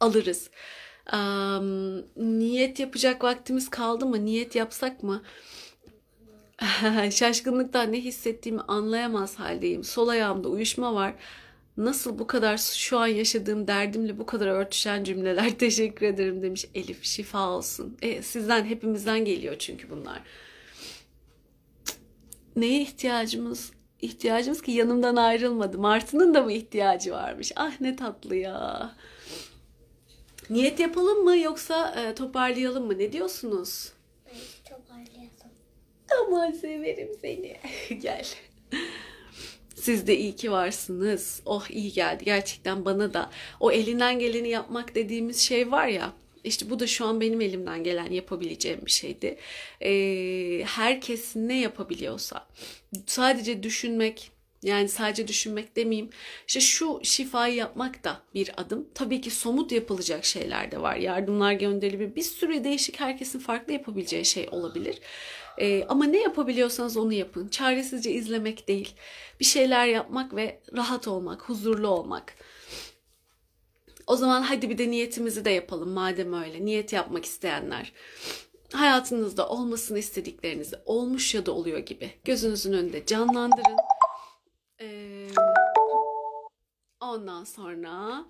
[0.00, 0.50] alırız.
[1.12, 1.96] Um,
[2.38, 4.24] niyet yapacak vaktimiz kaldı mı?
[4.24, 5.22] Niyet yapsak mı?
[7.10, 9.84] Şaşkınlıktan ne hissettiğimi anlayamaz haldeyim.
[9.84, 11.14] Sol ayağımda uyuşma var.
[11.76, 17.04] Nasıl bu kadar şu an yaşadığım derdimle bu kadar örtüşen cümleler teşekkür ederim demiş Elif.
[17.04, 17.96] Şifa olsun.
[18.02, 20.22] E, sizden hepimizden geliyor çünkü bunlar.
[22.56, 23.72] Neye ihtiyacımız?
[24.00, 25.78] İhtiyacımız ki yanımdan ayrılmadı.
[25.78, 27.52] Martı'nın da mı ihtiyacı varmış?
[27.56, 28.94] Ah ne tatlı ya.
[30.50, 32.98] Niyet yapalım mı yoksa e, toparlayalım mı?
[32.98, 33.92] Ne diyorsunuz?
[34.26, 35.26] Ben toparlayalım.
[36.26, 37.56] Aman severim seni.
[38.02, 38.26] Gel.
[39.86, 41.42] Siz de iyi ki varsınız.
[41.44, 42.24] Oh iyi geldi.
[42.24, 43.30] Gerçekten bana da
[43.60, 46.12] o elinden geleni yapmak dediğimiz şey var ya.
[46.44, 49.38] İşte bu da şu an benim elimden gelen yapabileceğim bir şeydi.
[49.80, 52.46] Ee, herkes ne yapabiliyorsa
[53.06, 54.30] sadece düşünmek
[54.62, 56.10] yani sadece düşünmek demeyeyim.
[56.48, 58.88] İşte şu şifayı yapmak da bir adım.
[58.94, 60.96] Tabii ki somut yapılacak şeyler de var.
[60.96, 62.16] Yardımlar gönderilebilir.
[62.16, 64.98] Bir sürü değişik herkesin farklı yapabileceği şey olabilir.
[65.58, 67.48] Ee, ama ne yapabiliyorsanız onu yapın.
[67.48, 68.94] Çaresizce izlemek değil.
[69.40, 72.34] Bir şeyler yapmak ve rahat olmak, huzurlu olmak.
[74.06, 76.64] O zaman hadi bir de niyetimizi de yapalım madem öyle.
[76.64, 77.92] Niyet yapmak isteyenler.
[78.72, 83.76] Hayatınızda olmasını istediklerinizi olmuş ya da oluyor gibi gözünüzün önünde canlandırın.
[84.80, 85.28] Ee,
[87.00, 88.24] ondan sonra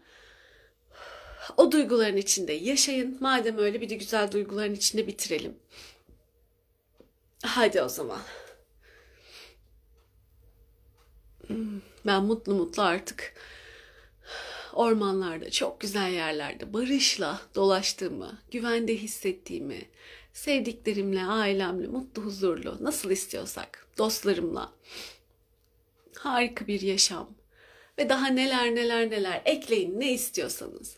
[1.57, 3.19] o duyguların içinde yaşayın.
[3.21, 5.57] Madem öyle bir de güzel duyguların içinde bitirelim.
[7.47, 8.21] Hadi o zaman.
[12.07, 13.35] Ben mutlu mutlu artık
[14.73, 19.89] ormanlarda, çok güzel yerlerde barışla dolaştığımı, güvende hissettiğimi,
[20.33, 24.73] sevdiklerimle, ailemle, mutlu, huzurlu, nasıl istiyorsak, dostlarımla
[26.19, 27.31] harika bir yaşam
[27.99, 30.97] ve daha neler neler neler ekleyin ne istiyorsanız.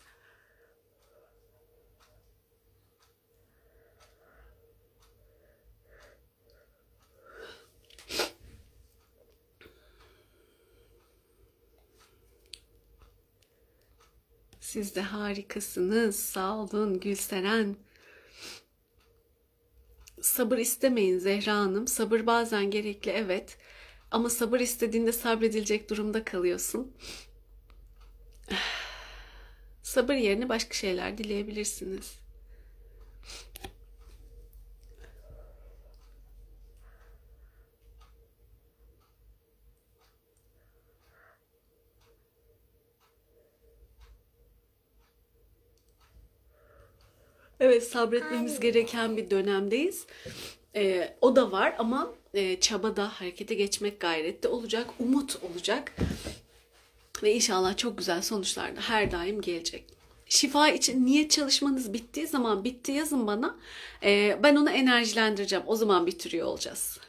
[14.69, 16.15] Siz de harikasınız.
[16.15, 17.75] Sağ olun Gülseren.
[20.21, 21.87] Sabır istemeyin Zehra Hanım.
[21.87, 23.57] Sabır bazen gerekli evet.
[24.11, 26.91] Ama sabır istediğinde sabredilecek durumda kalıyorsun.
[29.83, 32.18] Sabır yerine başka şeyler dileyebilirsiniz.
[47.59, 50.05] Evet sabretmemiz gereken bir dönemdeyiz.
[50.75, 55.95] Ee, o da var ama e, çabada harekete geçmek gayrette olacak, umut olacak.
[57.23, 59.85] Ve inşallah çok güzel sonuçlar da her daim gelecek.
[60.25, 63.57] Şifa için niyet çalışmanız bittiği zaman bitti yazın bana.
[64.03, 65.65] Ee, ben onu enerjilendireceğim.
[65.67, 66.99] O zaman bitiriyor olacağız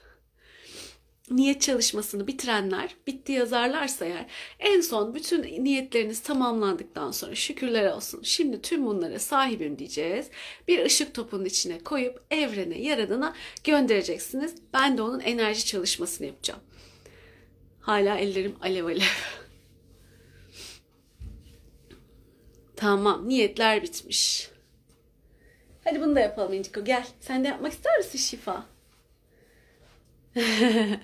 [1.30, 4.26] niyet çalışmasını bitirenler bitti yazarlarsa eğer
[4.58, 10.26] en son bütün niyetleriniz tamamlandıktan sonra şükürler olsun şimdi tüm bunlara sahibim diyeceğiz.
[10.68, 14.54] Bir ışık topunun içine koyup evrene, yaradana göndereceksiniz.
[14.74, 16.60] Ben de onun enerji çalışmasını yapacağım.
[17.80, 19.00] Hala ellerim alev alev.
[22.76, 24.50] tamam, niyetler bitmiş.
[25.84, 26.84] Hadi bunu da yapalım İnciko.
[26.84, 27.06] Gel.
[27.20, 28.66] Sen de yapmak ister misin şifa?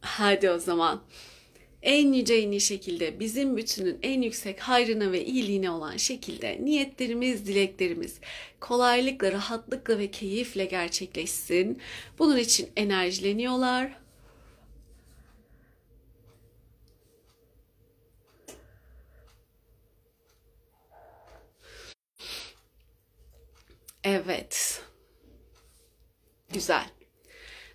[0.00, 1.02] Hadi o zaman.
[1.82, 7.46] En yüce en iyi şekilde bizim bütünün en yüksek hayrına ve iyiliğine olan şekilde niyetlerimiz,
[7.46, 8.20] dileklerimiz
[8.60, 11.80] kolaylıkla, rahatlıkla ve keyifle gerçekleşsin.
[12.18, 13.92] Bunun için enerjileniyorlar.
[24.04, 24.82] Evet.
[26.56, 26.86] Güzel.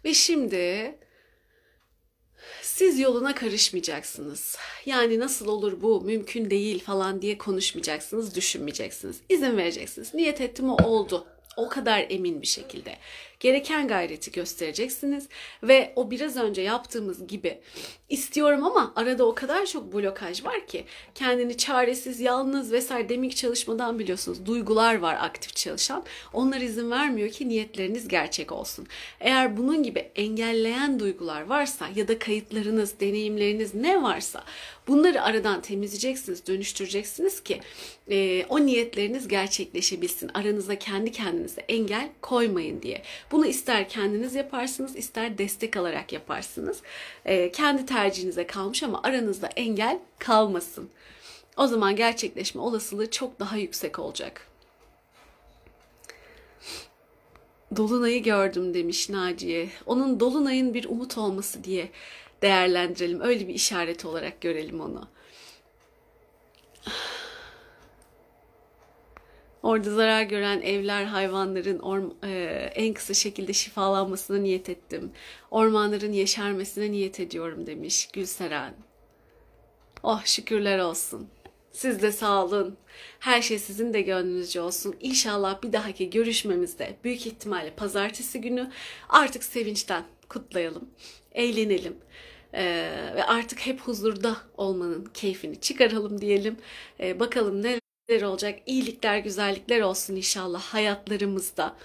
[0.06, 0.96] Ve şimdi
[2.62, 4.58] Siz yoluna karışmayacaksınız.
[4.86, 9.22] Yani nasıl olur bu, mümkün değil falan diye konuşmayacaksınız, düşünmeyeceksiniz.
[9.30, 10.14] İzin vereceksiniz.
[10.14, 11.28] Niyet ettim o oldu.
[11.58, 12.98] O kadar emin bir şekilde.
[13.42, 15.28] Gereken gayreti göstereceksiniz
[15.64, 17.60] ve o biraz önce yaptığımız gibi
[18.10, 20.86] istiyorum ama arada o kadar çok blokaj var ki
[21.16, 26.04] kendini çaresiz, yalnız vesaire demik çalışmadan biliyorsunuz duygular var aktif çalışan.
[26.34, 28.88] Onlar izin vermiyor ki niyetleriniz gerçek olsun.
[29.20, 34.44] Eğer bunun gibi engelleyen duygular varsa ya da kayıtlarınız, deneyimleriniz ne varsa
[34.88, 37.60] bunları aradan temizleyeceksiniz, dönüştüreceksiniz ki
[38.10, 40.32] e, o niyetleriniz gerçekleşebilsin.
[40.34, 43.02] Aranıza kendi kendinize engel koymayın diye.
[43.32, 46.82] Bunu ister kendiniz yaparsınız, ister destek alarak yaparsınız.
[47.26, 50.90] E, kendi tercihinize kalmış ama aranızda engel kalmasın.
[51.58, 54.48] O zaman gerçekleşme olasılığı çok daha yüksek olacak.
[57.76, 59.70] Dolunay'ı gördüm demiş Naciye.
[59.86, 61.90] Onun Dolunay'ın bir umut olması diye
[62.42, 63.22] değerlendirelim.
[63.22, 65.08] Öyle bir işaret olarak görelim onu.
[69.64, 72.32] Orada zarar gören evler, hayvanların orm- e,
[72.76, 75.12] en kısa şekilde şifalanmasına niyet ettim.
[75.52, 78.74] Ormanların yeşermesine niyet ediyorum demiş Gülseren.
[80.04, 81.28] Oh şükürler olsun.
[81.72, 82.78] Siz de sağ olun.
[83.20, 84.96] Her şey sizin de gönlünüzce olsun.
[85.02, 88.72] İnşallah bir dahaki görüşmemizde büyük ihtimalle pazartesi günü
[89.10, 90.90] artık sevinçten kutlayalım,
[91.32, 91.98] eğlenelim.
[92.54, 92.64] Ee,
[93.16, 96.58] ve artık hep huzurda olmanın keyfini çıkaralım diyelim.
[97.00, 97.81] Ee, bakalım neler
[98.22, 98.60] olacak.
[98.66, 101.76] İyilikler, güzellikler olsun inşallah hayatlarımızda.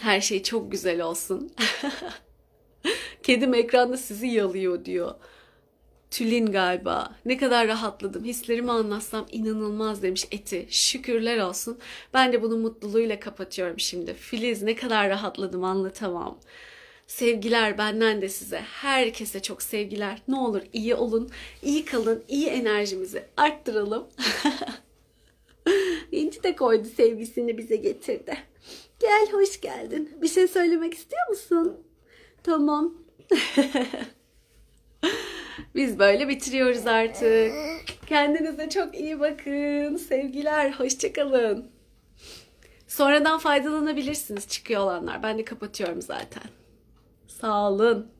[0.00, 1.52] Her şey çok güzel olsun.
[3.22, 5.14] Kedim ekranda sizi yalıyor diyor.
[6.10, 7.16] Tülin galiba.
[7.24, 8.24] Ne kadar rahatladım.
[8.24, 10.66] Hislerimi anlatsam inanılmaz demiş Eti.
[10.70, 11.78] Şükürler olsun.
[12.14, 14.14] Ben de bunun mutluluğuyla kapatıyorum şimdi.
[14.14, 16.38] Filiz ne kadar rahatladım anlatamam.
[17.06, 18.60] Sevgiler benden de size.
[18.60, 20.22] Herkese çok sevgiler.
[20.28, 21.30] Ne olur iyi olun,
[21.62, 24.06] iyi kalın, iyi enerjimizi arttıralım.
[26.12, 28.36] İnci de koydu sevgisini bize getirdi.
[29.00, 30.10] Gel hoş geldin.
[30.22, 31.76] Bir şey söylemek istiyor musun?
[32.42, 32.94] Tamam.
[35.74, 37.52] Biz böyle bitiriyoruz artık.
[38.06, 39.96] Kendinize çok iyi bakın.
[39.96, 41.70] Sevgiler, hoşçakalın.
[42.88, 45.22] Sonradan faydalanabilirsiniz çıkıyor olanlar.
[45.22, 46.42] Ben de kapatıyorum zaten.
[47.28, 48.13] Sağ olun.